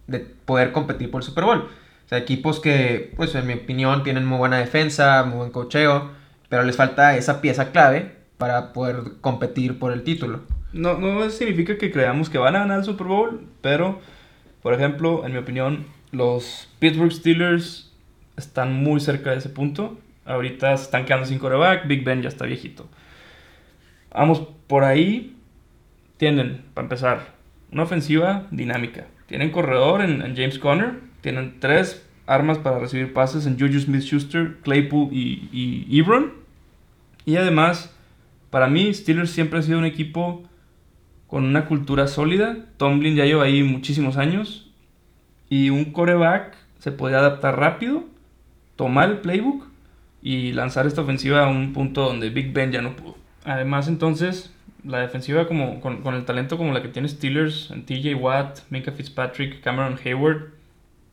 de 0.07 0.20
poder 0.20 0.72
competir 0.72 1.11
por 1.11 1.20
el 1.22 1.27
Super 1.27 1.44
Bowl. 1.44 1.59
O 1.59 2.09
sea, 2.09 2.18
equipos 2.18 2.61
que, 2.61 3.12
pues 3.16 3.35
en 3.35 3.46
mi 3.46 3.55
opinión, 3.55 4.03
tienen 4.05 4.25
muy 4.25 4.38
buena 4.38 4.59
defensa, 4.59 5.25
muy 5.25 5.38
buen 5.38 5.51
cocheo, 5.51 6.11
pero 6.49 6.62
les 6.62 6.77
falta 6.77 7.16
esa 7.16 7.40
pieza 7.40 7.72
clave 7.72 8.12
para 8.38 8.72
poder 8.72 9.14
competir 9.20 9.79
por 9.79 9.92
el 9.92 10.05
título. 10.05 10.42
No, 10.72 10.99
no 10.99 11.29
significa 11.31 11.79
que 11.79 11.90
creamos 11.90 12.31
que 12.31 12.38
van 12.38 12.55
a 12.55 12.61
ganar 12.61 12.79
el 12.79 12.85
Super 12.85 13.07
Bowl, 13.07 13.46
pero, 13.61 14.01
por 14.62 14.75
ejemplo, 14.75 15.27
en 15.27 15.33
mi 15.33 15.38
opinión, 15.38 15.87
los 16.12 16.68
Pittsburgh 16.79 17.12
Steelers 17.12 17.92
están 18.37 18.72
muy 18.72 19.01
cerca 19.01 19.31
de 19.31 19.38
ese 19.38 19.49
punto. 19.49 19.99
Ahorita 20.25 20.75
están 20.75 21.05
quedando 21.05 21.27
sin 21.27 21.38
coreback, 21.38 21.87
Big 21.87 22.05
Ben 22.05 22.22
ya 22.22 22.29
está 22.29 22.46
viejito. 22.46 22.87
Vamos, 24.12 24.42
por 24.66 24.85
ahí 24.85 25.36
tienen, 26.17 26.63
para 26.75 26.85
empezar, 26.85 27.35
una 27.73 27.83
ofensiva 27.83 28.47
dinámica. 28.51 29.07
Tienen 29.27 29.51
corredor 29.51 30.03
en, 30.03 30.21
James 30.37 30.59
Conner, 30.59 31.01
tienen 31.21 31.57
tres 31.61 32.07
armas 32.27 32.59
para 32.59 32.79
recibir 32.79 33.13
pases 33.13 33.47
en 33.47 33.59
Juju 33.59 33.81
Smith-Schuster, 33.81 34.59
Claypool 34.63 35.13
y, 35.13 35.49
y 35.53 35.99
Ebron. 36.01 36.33
Y 37.25 37.37
además, 37.37 37.95
para 38.51 38.69
mí, 38.69 38.93
Steelers 38.93 39.31
siempre 39.31 39.59
ha 39.59 39.63
sido 39.63 39.79
un 39.79 39.85
equipo 39.85 40.45
con 41.27 41.45
una 41.45 41.67
cultura 41.67 42.07
sólida. 42.07 42.57
Tomlin 42.77 43.17
ya 43.17 43.25
lleva 43.25 43.45
ahí 43.45 43.63
muchísimos 43.63 44.17
años. 44.17 44.71
Y 45.49 45.71
un 45.71 45.87
coreback 45.87 46.57
se 46.79 46.93
podía 46.93 47.19
adaptar 47.19 47.59
rápido, 47.59 48.05
tomar 48.77 49.11
el 49.11 49.19
playbook 49.19 49.67
y 50.23 50.53
lanzar 50.53 50.87
esta 50.87 51.03
ofensiva 51.03 51.45
a 51.45 51.49
un 51.49 51.73
punto 51.73 52.03
donde 52.03 52.31
Big 52.31 52.53
Ben 52.53 52.73
ya 52.73 52.83
no 52.83 52.97
pudo. 52.97 53.17
Además, 53.45 53.89
entonces, 53.89 54.53
la 54.87 55.01
defensiva 55.01 55.46
como, 55.46 55.81
con, 55.81 56.03
con 56.03 56.14
el 56.14 56.25
talento 56.25 56.57
como 56.57 56.72
la 56.72 56.83
que 56.83 56.88
tiene 56.88 57.09
Steelers, 57.09 57.72
TJ 57.87 58.14
Watt, 58.14 58.61
Minka 58.70 58.92
Fitzpatrick, 58.92 59.61
Cameron 59.61 59.99
Hayward, 60.05 60.53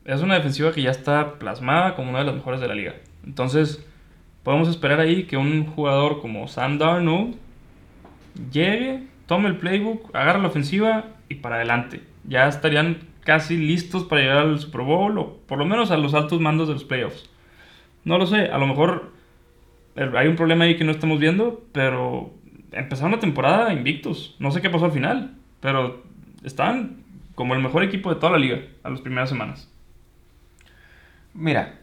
es 0.04 0.20
una 0.20 0.34
defensiva 0.34 0.72
que 0.72 0.82
ya 0.82 0.90
está 0.90 1.38
plasmada 1.38 1.94
como 1.94 2.10
una 2.10 2.20
de 2.20 2.26
las 2.26 2.34
mejores 2.34 2.60
de 2.60 2.68
la 2.68 2.74
liga. 2.74 2.94
Entonces, 3.26 3.84
podemos 4.42 4.68
esperar 4.68 5.00
ahí 5.00 5.24
que 5.24 5.36
un 5.36 5.66
jugador 5.66 6.20
como 6.20 6.46
Sam 6.46 6.78
Darnold 6.78 7.36
llegue, 8.52 9.04
tome 9.26 9.48
el 9.48 9.56
playbook, 9.56 10.14
agarre 10.14 10.42
la 10.42 10.48
ofensiva 10.48 11.04
y 11.28 11.36
para 11.36 11.56
adelante. 11.56 12.02
Ya 12.28 12.46
estarían 12.48 12.98
casi 13.20 13.56
listos 13.56 14.04
para 14.04 14.20
llegar 14.20 14.38
al 14.38 14.58
Super 14.58 14.82
Bowl 14.82 15.18
o 15.18 15.38
por 15.46 15.58
lo 15.58 15.64
menos 15.64 15.90
a 15.90 15.96
los 15.96 16.14
altos 16.14 16.40
mandos 16.40 16.68
de 16.68 16.74
los 16.74 16.84
playoffs. 16.84 17.28
No 18.04 18.18
lo 18.18 18.26
sé, 18.26 18.46
a 18.46 18.58
lo 18.58 18.66
mejor 18.66 19.12
eh, 19.96 20.10
hay 20.14 20.28
un 20.28 20.36
problema 20.36 20.64
ahí 20.64 20.76
que 20.76 20.84
no 20.84 20.92
estamos 20.92 21.18
viendo, 21.18 21.64
pero 21.72 22.30
empezaron 22.74 23.12
la 23.12 23.20
temporada 23.20 23.72
invictos. 23.72 24.36
No 24.38 24.50
sé 24.50 24.60
qué 24.60 24.70
pasó 24.70 24.86
al 24.86 24.92
final, 24.92 25.34
pero 25.60 26.02
estaban 26.42 27.04
como 27.34 27.54
el 27.54 27.62
mejor 27.62 27.82
equipo 27.82 28.12
de 28.12 28.20
toda 28.20 28.32
la 28.32 28.38
liga 28.38 28.60
a 28.82 28.90
las 28.90 29.00
primeras 29.00 29.28
semanas. 29.28 29.68
Mira, 31.32 31.74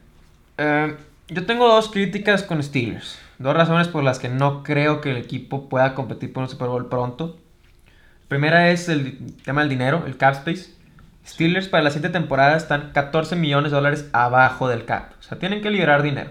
eh, 0.57 0.95
yo 1.27 1.45
tengo 1.45 1.67
dos 1.67 1.89
críticas 1.89 2.43
con 2.43 2.61
Steelers. 2.61 3.19
Dos 3.39 3.55
razones 3.55 3.87
por 3.87 4.03
las 4.03 4.19
que 4.19 4.29
no 4.29 4.63
creo 4.63 5.01
que 5.01 5.11
el 5.11 5.17
equipo 5.17 5.67
pueda 5.67 5.95
competir 5.95 6.31
por 6.31 6.43
un 6.43 6.49
Super 6.49 6.67
Bowl 6.67 6.89
pronto. 6.89 7.39
Primera 8.27 8.69
es 8.69 8.87
el 8.87 9.35
tema 9.43 9.61
del 9.61 9.69
dinero, 9.69 10.03
el 10.05 10.17
cap 10.17 10.35
space. 10.35 10.73
Steelers 11.25 11.67
para 11.67 11.83
la 11.83 11.91
siguiente 11.91 12.17
temporada 12.17 12.55
están 12.55 12.91
14 12.93 13.35
millones 13.35 13.71
de 13.71 13.75
dólares 13.75 14.09
abajo 14.13 14.67
del 14.67 14.85
cap. 14.85 15.13
O 15.19 15.23
sea, 15.23 15.37
tienen 15.37 15.61
que 15.61 15.69
liberar 15.69 16.01
dinero. 16.01 16.29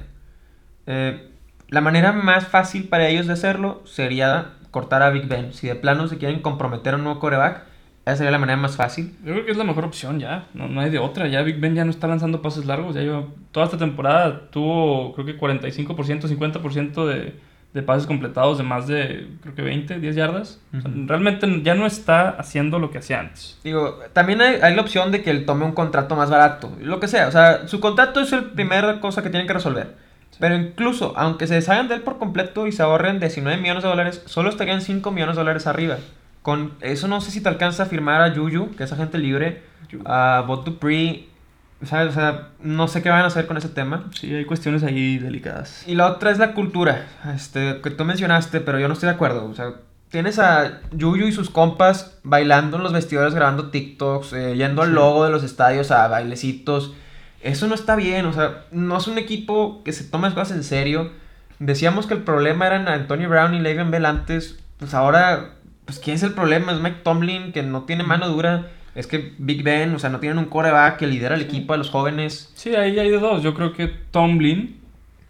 Eh, 0.87 1.30
la 1.71 1.81
manera 1.81 2.13
más 2.13 2.47
fácil 2.47 2.89
para 2.89 3.09
ellos 3.09 3.27
de 3.27 3.33
hacerlo 3.33 3.83
sería 3.85 4.53
cortar 4.71 5.03
a 5.03 5.11
Big 5.11 5.27
Ben. 5.27 5.53
Si 5.53 5.69
de 5.69 5.75
plano 5.77 6.09
se 6.09 6.19
quieren 6.19 6.41
comprometer 6.41 6.95
a 6.95 6.97
un 6.97 7.05
nuevo 7.05 7.21
coreback, 7.21 7.63
esa 8.05 8.17
sería 8.17 8.33
la 8.33 8.39
manera 8.39 8.57
más 8.57 8.77
fácil. 8.77 9.15
Yo 9.25 9.33
creo 9.33 9.45
que 9.45 9.53
es 9.53 9.57
la 9.57 9.65
mejor 9.65 9.85
opción 9.85 10.19
ya. 10.19 10.47
No, 10.55 10.69
no 10.69 10.81
hay 10.81 10.91
de 10.91 10.99
otra. 10.99 11.29
Ya 11.29 11.43
Big 11.43 11.61
Ben 11.61 11.75
ya 11.75 11.85
no 11.85 11.91
está 11.91 12.09
lanzando 12.09 12.43
pases 12.43 12.67
largos. 12.67 12.95
Ya 12.95 13.03
lleva, 13.03 13.25
toda 13.53 13.67
esta 13.67 13.79
temporada 13.79 14.49
tuvo 14.51 15.13
creo 15.15 15.27
que 15.27 15.39
45%, 15.39 16.23
50% 16.23 17.07
de, 17.07 17.35
de 17.73 17.83
pases 17.83 18.07
completados 18.07 18.59
de 18.59 18.65
más 18.65 18.89
de, 18.89 19.29
creo 19.43 19.55
que 19.55 19.63
20, 19.63 20.01
10 20.01 20.17
yardas. 20.17 20.61
O 20.77 20.81
sea, 20.81 20.91
realmente 21.07 21.47
ya 21.63 21.75
no 21.75 21.87
está 21.87 22.31
haciendo 22.31 22.79
lo 22.79 22.91
que 22.91 22.99
hacía 22.99 23.21
antes. 23.21 23.61
Digo, 23.63 23.99
también 24.13 24.41
hay, 24.41 24.57
hay 24.61 24.75
la 24.75 24.83
opción 24.83 25.13
de 25.13 25.23
que 25.23 25.31
él 25.31 25.45
tome 25.45 25.65
un 25.65 25.73
contrato 25.73 26.17
más 26.17 26.31
barato. 26.31 26.73
Lo 26.81 26.99
que 26.99 27.07
sea. 27.07 27.29
O 27.29 27.31
sea, 27.31 27.69
su 27.69 27.79
contrato 27.79 28.21
es 28.21 28.33
la 28.33 28.43
primera 28.43 28.99
cosa 29.01 29.23
que 29.23 29.31
tienen 29.31 29.47
que 29.47 29.55
resolver. 29.55 30.10
Pero 30.41 30.57
incluso, 30.57 31.13
aunque 31.17 31.47
se 31.47 31.55
deshagan 31.55 31.87
de 31.89 31.95
él 31.97 32.01
por 32.01 32.19
completo 32.19 32.67
y 32.67 32.73
se 32.73 32.83
ahorren 32.83 33.21
19 33.21 33.61
millones 33.61 33.83
de 33.85 33.89
dólares, 33.89 34.23
solo 34.27 34.49
estarían 34.51 34.81
5 34.81 35.11
millones 35.13 35.37
de 35.37 35.43
dólares 35.43 35.67
arriba. 35.67 35.99
Con 36.43 36.73
eso 36.81 37.07
no 37.07 37.21
sé 37.21 37.31
si 37.31 37.43
te 37.43 37.49
alcanza 37.51 37.83
a 37.85 37.87
firmar 37.87 38.23
a 38.23 38.35
Juju, 38.35 38.75
que 38.75 38.85
es 38.85 38.93
agente 38.93 39.19
libre, 39.19 39.63
a 40.07 40.43
Bot 40.47 40.65
Dupree. 40.65 41.29
¿sabes? 41.85 42.09
O 42.09 42.13
sea, 42.13 42.49
no 42.63 42.89
sé 42.89 43.03
qué 43.03 43.09
van 43.09 43.23
a 43.23 43.27
hacer 43.29 43.47
con 43.47 43.57
ese 43.57 43.69
tema. 43.71 44.05
Sí, 44.19 44.35
hay 44.35 44.45
cuestiones 44.45 44.83
ahí 44.83 45.17
delicadas. 45.19 45.83
Y 45.87 45.95
la 45.95 46.09
otra 46.09 46.31
es 46.31 46.39
la 46.39 46.53
cultura, 46.53 47.07
este, 47.35 47.81
que 47.83 47.91
tú 47.91 48.05
mencionaste, 48.05 48.61
pero 48.61 48.79
yo 48.79 48.87
no 48.87 48.93
estoy 48.95 49.09
de 49.09 49.15
acuerdo. 49.15 49.47
O 49.47 49.55
sea, 49.55 49.73
tienes 50.11 50.39
a 50.39 50.81
Yuyu 50.93 51.27
y 51.27 51.33
sus 51.33 51.49
compas 51.49 52.19
bailando 52.23 52.77
en 52.77 52.83
los 52.83 52.93
vestidores, 52.93 53.35
grabando 53.35 53.71
TikToks, 53.71 54.33
eh, 54.35 54.57
yendo 54.57 54.83
al 54.83 54.89
Sí. 54.89 54.95
logo 54.95 55.25
de 55.25 55.31
los 55.31 55.43
estadios 55.43 55.91
a 55.91 56.07
bailecitos. 56.09 56.93
Eso 57.43 57.67
no 57.67 57.75
está 57.75 57.97
bien, 57.97 58.27
o 58.27 58.33
sea, 58.33 58.65
no 58.71 58.99
es 58.99 59.07
un 59.07 59.19
equipo 59.19 59.83
que 59.83 59.93
se 59.93 60.05
toma 60.05 60.29
las 60.29 60.35
cosas 60.35 60.57
en 60.57 60.65
serio. 60.65 61.11
Decíamos 61.59 62.07
que 62.07 62.15
el 62.15 62.23
problema 62.23 62.67
eran 62.67 62.89
Antonio 62.89 63.29
Brown 63.29 63.55
y 63.55 63.61
Le'Veon 63.61 63.91
Bell 63.91 64.07
antes, 64.07 64.59
pues 64.79 64.95
ahora, 64.95 65.55
pues 65.85 65.99
¿quién 65.99 66.17
es 66.17 66.23
el 66.23 66.33
problema? 66.33 66.73
Es 66.73 66.81
Mike 66.81 67.01
Tomlin, 67.03 67.53
que 67.53 67.63
no 67.63 67.85
tiene 67.85 68.03
mano 68.03 68.29
dura. 68.29 68.69
Es 68.95 69.07
que 69.07 69.35
Big 69.39 69.63
Ben, 69.63 69.95
o 69.95 69.99
sea, 69.99 70.11
no 70.11 70.21
tienen 70.21 70.39
un 70.39 70.47
coreback 70.47 70.99
que 70.99 71.07
lidera 71.07 71.37
el 71.37 71.43
equipo 71.43 71.73
a 71.73 71.77
los 71.77 71.91
jóvenes. 71.91 72.51
Sí, 72.55 72.75
ahí 72.75 72.99
hay 72.99 73.11
de 73.11 73.19
dos. 73.19 73.43
Yo 73.43 73.55
creo 73.55 73.73
que 73.73 73.87
Tomlin 73.89 74.81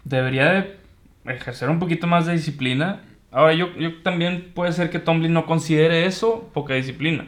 debería 0.03 0.51
de 0.51 0.77
ejercer 1.25 1.69
un 1.69 1.79
poquito 1.79 2.07
más 2.07 2.25
de 2.25 2.33
disciplina. 2.33 3.01
Ahora, 3.31 3.53
yo, 3.53 3.73
yo 3.77 4.01
también 4.01 4.51
puede 4.53 4.71
ser 4.71 4.89
que 4.89 4.99
Tomlin 4.99 5.33
no 5.33 5.45
considere 5.45 6.05
eso 6.05 6.49
poca 6.53 6.73
disciplina. 6.73 7.27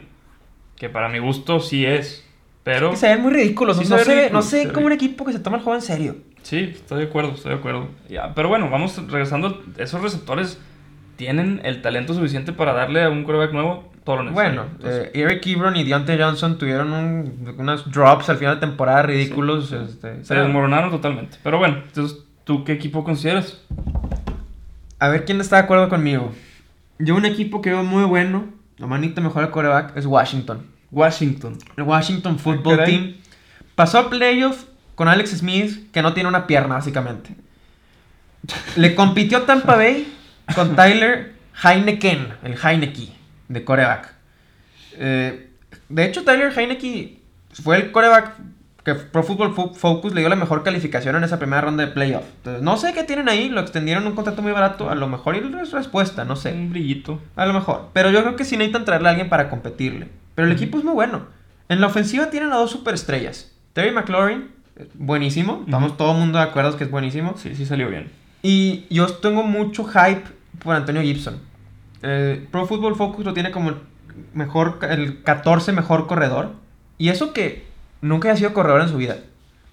Que 0.76 0.88
para 0.88 1.08
mi 1.08 1.18
gusto 1.18 1.60
sí 1.60 1.86
es. 1.86 2.23
Pero 2.64 2.90
Que 2.90 2.96
se 2.96 3.08
ven 3.08 3.20
muy 3.22 3.32
ridículos. 3.32 3.76
Sí 3.76 3.84
no, 3.88 3.98
se 3.98 4.04
ve 4.04 4.04
ve- 4.04 4.14
ridículo, 4.22 4.38
no 4.38 4.42
se 4.42 4.60
sé 4.60 4.66
ve. 4.66 4.72
como 4.72 4.86
un 4.86 4.92
equipo 4.92 5.24
que 5.24 5.32
se 5.32 5.38
toma 5.38 5.58
el 5.58 5.62
juego 5.62 5.76
en 5.76 5.82
serio. 5.82 6.16
sí, 6.42 6.70
estoy 6.74 6.98
de 7.02 7.04
acuerdo, 7.08 7.32
estoy 7.32 7.52
de 7.52 7.58
acuerdo. 7.58 7.88
Ya, 8.08 8.34
pero 8.34 8.48
bueno, 8.48 8.68
vamos 8.70 8.96
regresando. 9.08 9.62
Esos 9.78 10.00
receptores 10.02 10.58
tienen 11.16 11.60
el 11.64 11.80
talento 11.82 12.12
suficiente 12.14 12.52
para 12.52 12.72
darle 12.72 13.04
a 13.04 13.10
un 13.10 13.22
quarterback 13.24 13.52
nuevo 13.52 13.92
todo 14.04 14.16
lo 14.16 14.22
necesario. 14.24 14.52
Bueno, 14.62 14.72
Entonces, 14.76 15.10
eh, 15.14 15.22
Eric 15.22 15.46
Ebron 15.46 15.76
y 15.76 15.84
Deontay 15.84 16.18
Johnson 16.20 16.58
tuvieron 16.58 16.92
un- 16.92 17.54
unos 17.58 17.90
drops 17.90 18.28
al 18.30 18.36
final 18.38 18.56
de 18.56 18.66
temporada 18.66 19.02
ridículos. 19.02 19.68
Sí, 19.68 19.76
este, 19.76 20.24
se 20.24 20.34
desmoronaron 20.34 20.90
totalmente. 20.90 21.36
Pero 21.42 21.58
bueno, 21.58 21.78
entonces, 21.86 22.18
¿tú 22.44 22.64
qué 22.64 22.72
equipo 22.72 23.04
consideras? 23.04 23.60
A 24.98 25.08
ver 25.08 25.24
quién 25.24 25.40
está 25.40 25.56
de 25.56 25.62
acuerdo 25.62 25.88
conmigo. 25.88 26.32
Yo 26.98 27.14
un 27.14 27.24
equipo 27.26 27.60
que 27.60 27.70
veo 27.70 27.82
muy 27.84 28.04
bueno, 28.04 28.46
lo 28.78 28.86
manito 28.88 29.20
mejor 29.20 29.44
el 29.44 29.50
coreback, 29.50 29.96
es 29.96 30.06
Washington. 30.06 30.66
Washington. 30.94 31.58
El 31.76 31.84
Washington 31.84 32.38
Football 32.38 32.76
caray. 32.78 32.90
Team. 32.98 33.14
Pasó 33.74 33.98
a 33.98 34.10
playoff 34.10 34.64
con 34.94 35.08
Alex 35.08 35.30
Smith, 35.30 35.90
que 35.92 36.02
no 36.02 36.14
tiene 36.14 36.28
una 36.28 36.46
pierna, 36.46 36.76
básicamente. 36.76 37.34
Le 38.76 38.94
compitió 38.94 39.42
Tampa 39.42 39.76
Bay 39.76 40.12
con 40.54 40.76
Tyler 40.76 41.32
Heineken, 41.62 42.28
el 42.44 42.56
Heineke, 42.62 43.08
de 43.48 43.64
coreback. 43.64 44.12
Eh, 44.98 45.50
de 45.88 46.04
hecho, 46.04 46.24
Tyler 46.24 46.52
Heineke 46.56 47.18
fue 47.62 47.76
el 47.76 47.90
coreback 47.92 48.32
que 48.84 48.94
Pro 48.94 49.22
Football 49.22 49.54
Fo- 49.54 49.74
Focus 49.74 50.12
le 50.12 50.20
dio 50.20 50.28
la 50.28 50.36
mejor 50.36 50.62
calificación 50.62 51.16
en 51.16 51.24
esa 51.24 51.38
primera 51.38 51.62
ronda 51.62 51.86
de 51.86 51.92
playoff. 51.92 52.24
Entonces, 52.36 52.62
no 52.62 52.76
sé 52.76 52.92
qué 52.92 53.02
tienen 53.02 53.30
ahí, 53.30 53.48
lo 53.48 53.62
extendieron 53.62 54.06
un 54.06 54.14
contrato 54.14 54.42
muy 54.42 54.52
barato, 54.52 54.90
a 54.90 54.94
lo 54.94 55.08
mejor 55.08 55.36
y 55.36 55.38
es 55.62 55.72
respuesta, 55.72 56.26
no 56.26 56.36
sé. 56.36 56.52
Un 56.52 56.68
brillito. 56.70 57.20
A 57.34 57.46
lo 57.46 57.54
mejor. 57.54 57.88
Pero 57.94 58.10
yo 58.10 58.20
creo 58.22 58.36
que 58.36 58.44
sí 58.44 58.58
necesitan 58.58 58.84
traerle 58.84 59.08
a 59.08 59.10
alguien 59.12 59.30
para 59.30 59.48
competirle. 59.48 60.08
Pero 60.34 60.48
el 60.48 60.54
equipo 60.54 60.78
es 60.78 60.84
muy 60.84 60.94
bueno. 60.94 61.26
En 61.68 61.80
la 61.80 61.86
ofensiva 61.86 62.30
tienen 62.30 62.52
a 62.52 62.56
dos 62.56 62.70
superestrellas. 62.70 63.52
Terry 63.72 63.90
McLaurin, 63.92 64.50
eh, 64.76 64.88
buenísimo. 64.94 65.62
Estamos 65.64 65.96
todo 65.96 66.12
el 66.12 66.18
mundo 66.18 66.38
de 66.38 66.44
acuerdo 66.44 66.76
que 66.76 66.84
es 66.84 66.90
buenísimo. 66.90 67.36
Sí, 67.36 67.54
sí 67.54 67.66
salió 67.66 67.88
bien. 67.88 68.10
Y 68.42 68.84
yo 68.90 69.06
tengo 69.06 69.42
mucho 69.42 69.84
hype 69.84 70.24
por 70.62 70.76
Antonio 70.76 71.02
Gibson. 71.02 71.38
Eh, 72.02 72.46
Pro 72.50 72.66
Football 72.66 72.96
Focus 72.96 73.24
lo 73.24 73.32
tiene 73.32 73.50
como 73.50 73.70
el 73.70 73.76
mejor, 74.34 74.78
el 74.82 75.22
14 75.22 75.72
mejor 75.72 76.06
corredor. 76.06 76.52
Y 76.98 77.08
eso 77.08 77.32
que 77.32 77.66
nunca 78.00 78.30
ha 78.30 78.36
sido 78.36 78.52
corredor 78.52 78.82
en 78.82 78.88
su 78.88 78.96
vida. 78.96 79.16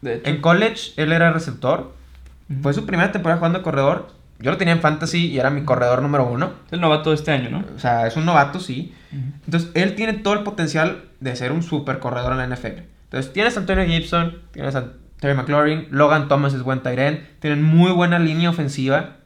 De 0.02 0.15
hecho. 0.15 0.30
En 0.30 0.41
college 0.41 0.93
él 0.95 1.12
era 1.12 1.32
receptor. 1.32 1.93
Fue 2.62 2.74
su 2.74 2.86
primera 2.86 3.12
temporada 3.12 3.39
jugando 3.39 3.62
corredor. 3.63 4.20
Yo 4.41 4.51
lo 4.51 4.58
tenía 4.58 4.73
en 4.73 4.82
fantasy 4.82 5.27
y 5.27 5.39
era 5.39 5.49
mi 5.49 5.63
corredor 5.63 6.01
número 6.01 6.25
uno. 6.27 6.54
el 6.71 6.82
novato 6.82 7.12
de 7.12 7.15
este 7.15 7.32
año, 7.32 7.49
¿no? 7.49 7.63
O 7.75 7.80
sea, 7.80 8.08
es 8.08 8.15
un 8.17 8.25
novato, 8.25 8.60
sí. 8.60 8.93
Entonces, 9.45 9.69
él 9.73 9.95
tiene 9.95 10.13
todo 10.13 10.34
el 10.34 10.43
potencial 10.43 11.04
de 11.19 11.36
ser 11.36 11.51
un 11.51 11.63
super 11.63 11.99
corredor 11.99 12.32
en 12.34 12.38
la 12.39 12.56
NFL. 12.56 12.82
Entonces, 13.04 13.34
tienes 13.34 13.58
a 13.58 13.60
Antonio 13.60 13.86
Gibson, 13.86 14.39
tienes 14.51 14.75
a 14.75 14.93
Terry 15.19 15.36
McLaurin, 15.36 15.88
Logan 15.91 16.27
Thomas 16.27 16.54
es 16.54 16.63
buen 16.63 16.82
tight 16.82 16.97
end, 16.97 17.19
tienen 17.39 17.62
muy 17.62 17.91
buena 17.91 18.17
línea 18.17 18.49
ofensiva. 18.49 19.17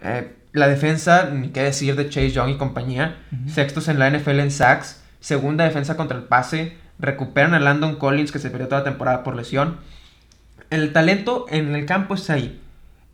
Eh, 0.00 0.32
la 0.52 0.68
defensa, 0.68 1.30
ni 1.30 1.48
qué 1.48 1.62
decir 1.62 1.96
de 1.96 2.08
Chase 2.08 2.30
Young 2.30 2.50
y 2.50 2.56
compañía. 2.56 3.16
Sextos 3.46 3.88
en 3.88 3.98
la 3.98 4.10
NFL 4.10 4.40
en 4.40 4.50
sacks, 4.50 5.02
segunda 5.20 5.64
defensa 5.64 5.96
contra 5.96 6.16
el 6.16 6.24
pase. 6.24 6.76
Recuperan 6.98 7.54
a 7.54 7.60
Landon 7.60 7.96
Collins, 7.96 8.32
que 8.32 8.38
se 8.38 8.50
perdió 8.50 8.68
toda 8.68 8.80
la 8.80 8.84
temporada 8.84 9.24
por 9.24 9.34
lesión. 9.34 9.78
El 10.70 10.92
talento 10.92 11.46
en 11.50 11.74
el 11.74 11.84
campo 11.84 12.14
está 12.14 12.34
ahí. 12.34 12.61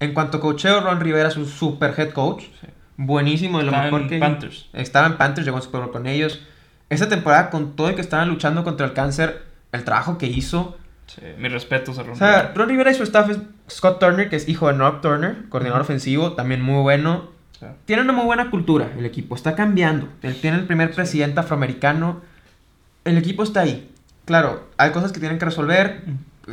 En 0.00 0.14
cuanto 0.14 0.38
a 0.38 0.40
cocheo, 0.40 0.80
Ron 0.80 1.00
Rivera 1.00 1.28
es 1.28 1.36
un 1.36 1.46
super 1.46 1.94
head 1.96 2.10
coach. 2.10 2.44
Sí. 2.60 2.68
Buenísimo, 2.96 3.58
de 3.58 3.64
lo 3.64 3.72
mejor 3.72 4.02
en 4.02 4.08
que. 4.08 4.18
Panthers. 4.18 4.68
Estaba 4.72 5.06
en 5.06 5.16
Panthers, 5.16 5.46
llegó 5.46 5.58
a 5.58 5.62
Super 5.62 5.82
Bowl 5.82 5.92
con 5.92 6.06
ellos. 6.06 6.42
Esta 6.90 7.08
temporada, 7.08 7.50
con 7.50 7.76
todo 7.76 7.90
y 7.90 7.94
que 7.94 8.00
estaban 8.00 8.28
luchando 8.28 8.64
contra 8.64 8.86
el 8.86 8.92
cáncer, 8.92 9.42
el 9.72 9.84
trabajo 9.84 10.18
que 10.18 10.26
hizo. 10.26 10.76
Sí, 11.06 11.22
mis 11.38 11.52
respetos 11.52 11.98
a 11.98 12.02
Ron 12.02 12.12
O 12.12 12.16
sea, 12.16 12.28
Rivera. 12.28 12.52
Ron 12.54 12.68
Rivera 12.68 12.90
y 12.90 12.94
su 12.94 13.02
staff 13.04 13.30
es 13.30 13.38
Scott 13.70 14.00
Turner, 14.00 14.28
que 14.28 14.36
es 14.36 14.48
hijo 14.48 14.68
de 14.68 14.74
North 14.74 15.00
Turner, 15.00 15.48
coordinador 15.48 15.82
ofensivo, 15.82 16.32
también 16.32 16.60
muy 16.60 16.82
bueno. 16.82 17.30
Sea, 17.58 17.74
Tiene 17.84 18.02
una 18.02 18.12
muy 18.12 18.24
buena 18.24 18.50
cultura 18.50 18.90
el 18.96 19.06
equipo, 19.06 19.34
está 19.34 19.54
cambiando. 19.54 20.08
Él 20.22 20.40
tiene 20.40 20.58
el 20.58 20.66
primer 20.66 20.92
presidente 20.92 21.40
afroamericano. 21.40 22.20
El 23.04 23.16
equipo 23.16 23.42
está 23.42 23.60
ahí. 23.60 23.90
Claro, 24.24 24.68
hay 24.76 24.90
cosas 24.90 25.12
que 25.12 25.20
tienen 25.20 25.38
que 25.38 25.44
resolver. 25.44 26.02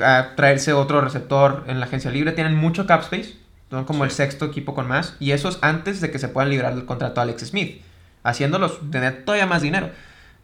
A 0.03 0.36
traerse 0.36 0.73
otro 0.73 1.01
receptor 1.01 1.63
en 1.67 1.79
la 1.79 1.86
agencia 1.86 2.12
libre. 2.12 2.31
Tienen 2.31 2.55
mucho 2.55 2.86
cap 2.86 3.01
space. 3.01 3.38
Son 3.69 3.86
como 3.86 4.03
el 4.03 4.12
sexto 4.12 4.45
equipo 4.45 4.73
con 4.73 4.88
más. 4.88 5.15
Y 5.19 5.31
eso 5.31 5.49
es 5.49 5.58
antes 5.62 6.01
de 6.01 6.12
que 6.12 6.19
se 6.19 6.27
puedan 6.27 6.49
librar 6.49 6.75
del 6.75 6.86
contrato 6.86 7.19
a 7.19 7.23
Alex 7.23 7.47
Smith. 7.47 7.81
Haciéndolos 8.23 8.79
tener 8.91 9.23
todavía 9.25 9.45
más 9.45 9.62
dinero. 9.62 9.89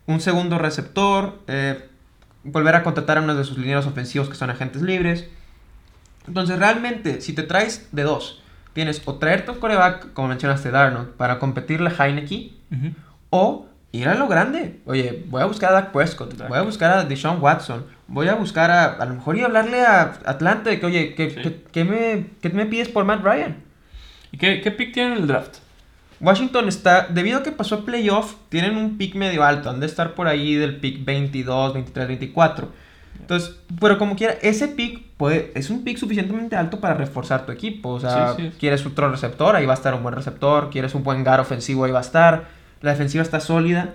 Un 0.05 0.21
segundo 0.21 0.57
receptor. 0.57 1.39
eh, 1.47 1.87
volver 2.43 2.75
a 2.75 2.83
contratar 2.83 3.17
a 3.17 3.21
uno 3.21 3.35
de 3.35 3.43
sus 3.43 3.57
lineros 3.57 3.85
ofensivos 3.85 4.29
que 4.29 4.35
son 4.35 4.49
agentes 4.49 4.81
libres. 4.81 5.27
Entonces, 6.27 6.59
realmente, 6.59 7.21
si 7.21 7.33
te 7.33 7.43
traes 7.43 7.87
de 7.91 8.03
dos, 8.03 8.41
tienes 8.73 9.01
o 9.05 9.15
traerte 9.15 9.51
un 9.51 9.59
coreback, 9.59 10.13
como 10.13 10.29
mencionaste, 10.29 10.71
Darnold, 10.71 11.09
para 11.11 11.39
competirle 11.39 11.89
a 11.89 12.05
Heineke, 12.05 12.53
o 13.29 13.67
ir 13.91 14.07
a 14.07 14.15
lo 14.15 14.27
grande. 14.27 14.79
Oye, 14.85 15.23
voy 15.27 15.41
a 15.41 15.45
buscar 15.45 15.71
a 15.71 15.73
Dak 15.73 15.91
Prescott, 15.91 16.37
voy 16.47 16.57
a 16.57 16.61
buscar 16.61 16.91
a 16.91 17.03
Deshaun 17.03 17.41
Watson, 17.41 17.85
voy 18.07 18.27
a 18.27 18.35
buscar 18.35 18.71
a, 18.71 18.85
a 18.85 19.05
lo 19.05 19.15
mejor 19.15 19.37
y 19.37 19.41
hablarle 19.41 19.81
a 19.81 20.01
Atlanta 20.25 20.69
de 20.69 20.79
que, 20.79 20.85
oye, 20.85 21.13
¿qué, 21.15 21.29
Sí. 21.29 21.35
qué- 21.41 21.61
qué 21.71 21.83
me, 21.83 22.27
qué 22.41 22.49
me 22.49 22.65
pides 22.65 22.89
por 22.89 23.03
Matt 23.05 23.23
Ryan? 23.23 23.57
¿Y 24.31 24.37
qué, 24.37 24.61
qué 24.61 24.71
pick 24.71 24.93
tiene 24.93 25.15
en 25.15 25.21
el 25.21 25.27
draft? 25.27 25.57
Washington 26.21 26.67
está, 26.67 27.07
debido 27.09 27.39
a 27.39 27.43
que 27.43 27.51
pasó 27.51 27.75
a 27.75 27.85
playoff, 27.85 28.35
tienen 28.49 28.77
un 28.77 28.97
pick 28.97 29.15
medio 29.15 29.43
alto, 29.43 29.69
han 29.69 29.79
de 29.79 29.87
estar 29.87 30.13
por 30.13 30.27
ahí 30.27 30.53
del 30.53 30.77
pick 30.77 31.03
22, 31.03 31.73
23, 31.73 32.07
24. 32.07 32.69
Entonces, 33.19 33.55
pero 33.79 33.97
como 33.97 34.15
quiera, 34.15 34.35
ese 34.41 34.67
pick 34.67 35.01
puede, 35.17 35.51
es 35.55 35.69
un 35.69 35.83
pick 35.83 35.97
suficientemente 35.97 36.55
alto 36.55 36.79
para 36.79 36.93
reforzar 36.93 37.45
tu 37.45 37.51
equipo. 37.51 37.89
O 37.89 37.99
sea, 37.99 38.33
Sí, 38.35 38.43
sí. 38.43 38.51
quieres 38.59 38.85
otro 38.85 39.09
receptor, 39.09 39.55
ahí 39.55 39.65
va 39.65 39.73
a 39.73 39.75
estar 39.75 39.93
un 39.95 40.03
buen 40.03 40.15
receptor. 40.15 40.69
Quieres 40.69 40.93
un 40.95 41.03
buen 41.03 41.23
guard 41.23 41.41
ofensivo, 41.41 41.85
ahí 41.85 41.91
va 41.91 41.99
a 41.99 42.03
estar. 42.03 42.45
La 42.81 42.91
defensiva 42.91 43.23
está 43.23 43.39
sólida. 43.39 43.93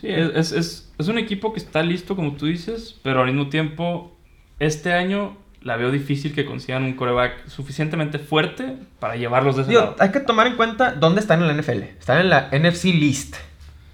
Sí, 0.00 0.08
es, 0.08 0.52
es, 0.52 0.90
es, 0.98 1.08
un 1.08 1.18
equipo 1.18 1.52
que 1.52 1.58
está 1.60 1.82
listo, 1.82 2.14
como 2.14 2.32
tú 2.34 2.46
dices, 2.46 2.96
pero 3.02 3.20
al 3.20 3.26
mismo 3.26 3.48
tiempo, 3.48 4.16
este 4.58 4.92
año 4.92 5.36
la 5.62 5.76
veo 5.76 5.90
difícil 5.90 6.34
que 6.34 6.44
consigan 6.44 6.84
un 6.84 6.92
coreback 6.94 7.48
suficientemente 7.48 8.18
fuerte 8.18 8.76
para 9.00 9.16
llevarlos 9.16 9.56
de 9.56 9.62
ese 9.62 9.70
Digo, 9.70 9.80
lado. 9.82 9.96
hay 9.98 10.10
que 10.10 10.20
tomar 10.20 10.46
en 10.46 10.56
cuenta 10.56 10.92
dónde 10.92 11.20
están 11.20 11.40
en 11.42 11.48
la 11.48 11.54
NFL. 11.54 11.82
Están 11.98 12.18
en 12.20 12.30
la 12.30 12.48
NFC 12.52 12.84
List. 12.86 13.36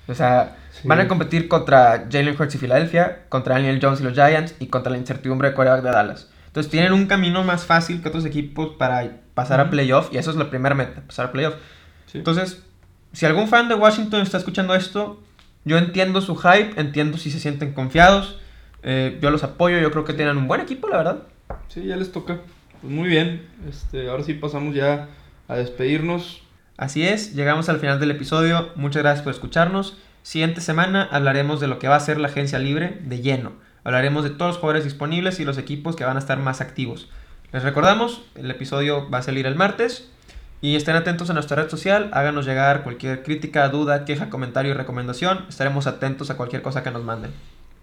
O 0.09 0.15
sea, 0.15 0.59
Sí. 0.73 0.89
van 0.89 0.99
a 1.01 1.07
competir 1.09 1.47
contra 1.47 2.09
Jalen 2.11 2.35
Hurts 2.39 2.57
y 2.57 2.59
Filadelfia, 2.59 3.23
contra 3.29 3.55
Daniel 3.55 3.79
Jones 3.81 4.01
y 4.01 4.05
los 4.05 4.13
Giants 4.13 4.57
y 4.59 4.67
contra 4.67 4.91
la 4.91 4.99
incertidumbre 4.99 5.51
de 5.51 5.55
quarterback 5.55 5.85
de 5.85 5.91
Dallas. 5.91 6.29
Entonces 6.49 6.71
tienen 6.71 6.93
un 6.93 7.07
camino 7.07 7.45
más 7.45 7.65
fácil 7.65 8.03
que 8.03 8.09
otros 8.09 8.25
equipos 8.25 8.75
para 8.77 9.09
pasar 9.35 9.61
a 9.61 9.71
playoff 9.71 10.09
y 10.13 10.19
eso 10.19 10.31
es 10.33 10.37
la 10.37 10.51
primera 10.51 10.75
meta, 10.75 11.01
pasar 11.07 11.27
a 11.27 11.33
playoff. 11.33 11.55
Sí. 12.07 12.19
Entonces, 12.19 12.63
si 13.15 13.27
algún 13.27 13.49
fan 13.49 13.69
de 13.69 13.75
Washington 13.75 14.21
está 14.21 14.39
escuchando 14.39 14.75
esto, 14.75 15.23
yo 15.65 15.79
entiendo 15.79 16.21
su 16.21 16.37
hype, 16.37 16.79
entiendo 16.79 17.17
si 17.17 17.31
se 17.31 17.41
sienten 17.41 17.73
confiados, 17.73 18.39
eh, 18.83 19.19
yo 19.23 19.31
los 19.31 19.43
apoyo, 19.45 19.79
yo 19.79 19.91
creo 19.91 20.05
que 20.05 20.13
tienen 20.13 20.37
un 20.37 20.47
buen 20.47 20.61
equipo, 20.61 20.89
la 20.89 20.99
verdad. 20.99 21.23
Sí, 21.69 21.85
ya 21.85 21.97
les 21.97 22.13
toca. 22.13 22.41
Pues 22.81 22.93
muy 22.93 23.09
bien. 23.09 23.49
Este, 23.69 24.09
ahora 24.11 24.23
sí 24.23 24.35
pasamos 24.35 24.75
ya 24.75 25.09
a 25.49 25.57
despedirnos. 25.57 26.43
Así 26.77 27.07
es, 27.07 27.35
llegamos 27.35 27.69
al 27.69 27.79
final 27.79 28.01
del 28.01 28.11
episodio. 28.11 28.71
Muchas 28.75 29.03
gracias 29.03 29.23
por 29.23 29.33
escucharnos. 29.33 29.97
Siguiente 30.23 30.61
semana 30.61 31.09
hablaremos 31.11 31.61
de 31.61 31.69
lo 31.69 31.79
que 31.79 31.89
va 31.89 31.97
a 31.97 32.01
ser 32.01 32.19
la 32.19 32.29
agencia 32.29 32.59
libre 32.59 32.99
de 33.03 33.21
lleno. 33.21 33.53
Hablaremos 33.85 34.25
de 34.25 34.31
todos 34.31 34.53
los 34.53 34.57
jugadores 34.59 34.85
disponibles 34.85 35.39
y 35.41 35.45
los 35.45 35.59
equipos 35.59 35.97
que 35.97 36.05
van 36.05 36.17
a 36.17 36.21
estar 36.21 36.39
más 36.39 36.61
activos. 36.61 37.09
Les 37.53 37.63
recordamos, 37.63 38.23
el 38.35 38.51
episodio 38.51 39.09
va 39.11 39.19
a 39.19 39.23
salir 39.23 39.47
el 39.47 39.55
martes. 39.55 40.11
Y 40.65 40.77
estén 40.77 40.97
atentos 40.97 41.29
a 41.29 41.35
nuestra 41.35 41.63
red 41.63 41.69
social, 41.69 42.09
háganos 42.15 42.47
llegar 42.47 42.85
cualquier 42.85 43.23
crítica, 43.23 43.69
duda, 43.69 44.07
queja, 44.07 44.31
comentario 44.31 44.71
y 44.71 44.75
recomendación. 44.75 45.45
Estaremos 45.47 45.87
atentos 45.87 46.31
a 46.31 46.39
cualquier 46.39 46.63
cosa 46.63 46.83
que 46.83 46.91
nos 46.91 47.05
manden. 47.05 47.33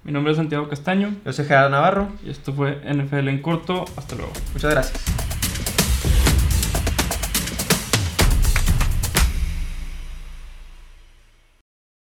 Mi 0.03 0.11
nombre 0.11 0.31
es 0.31 0.37
Santiago 0.37 0.67
Castaño 0.67 1.13
Yo 1.23 1.31
soy 1.31 1.45
Gerardo 1.45 1.69
Navarro. 1.69 2.09
y 2.25 2.31
esto 2.31 2.51
fue 2.51 2.81
NFL 2.91 3.27
en 3.27 3.43
corto. 3.43 3.85
Hasta 3.97 4.15
luego. 4.15 4.33
Muchas 4.55 4.71
gracias. 4.71 5.40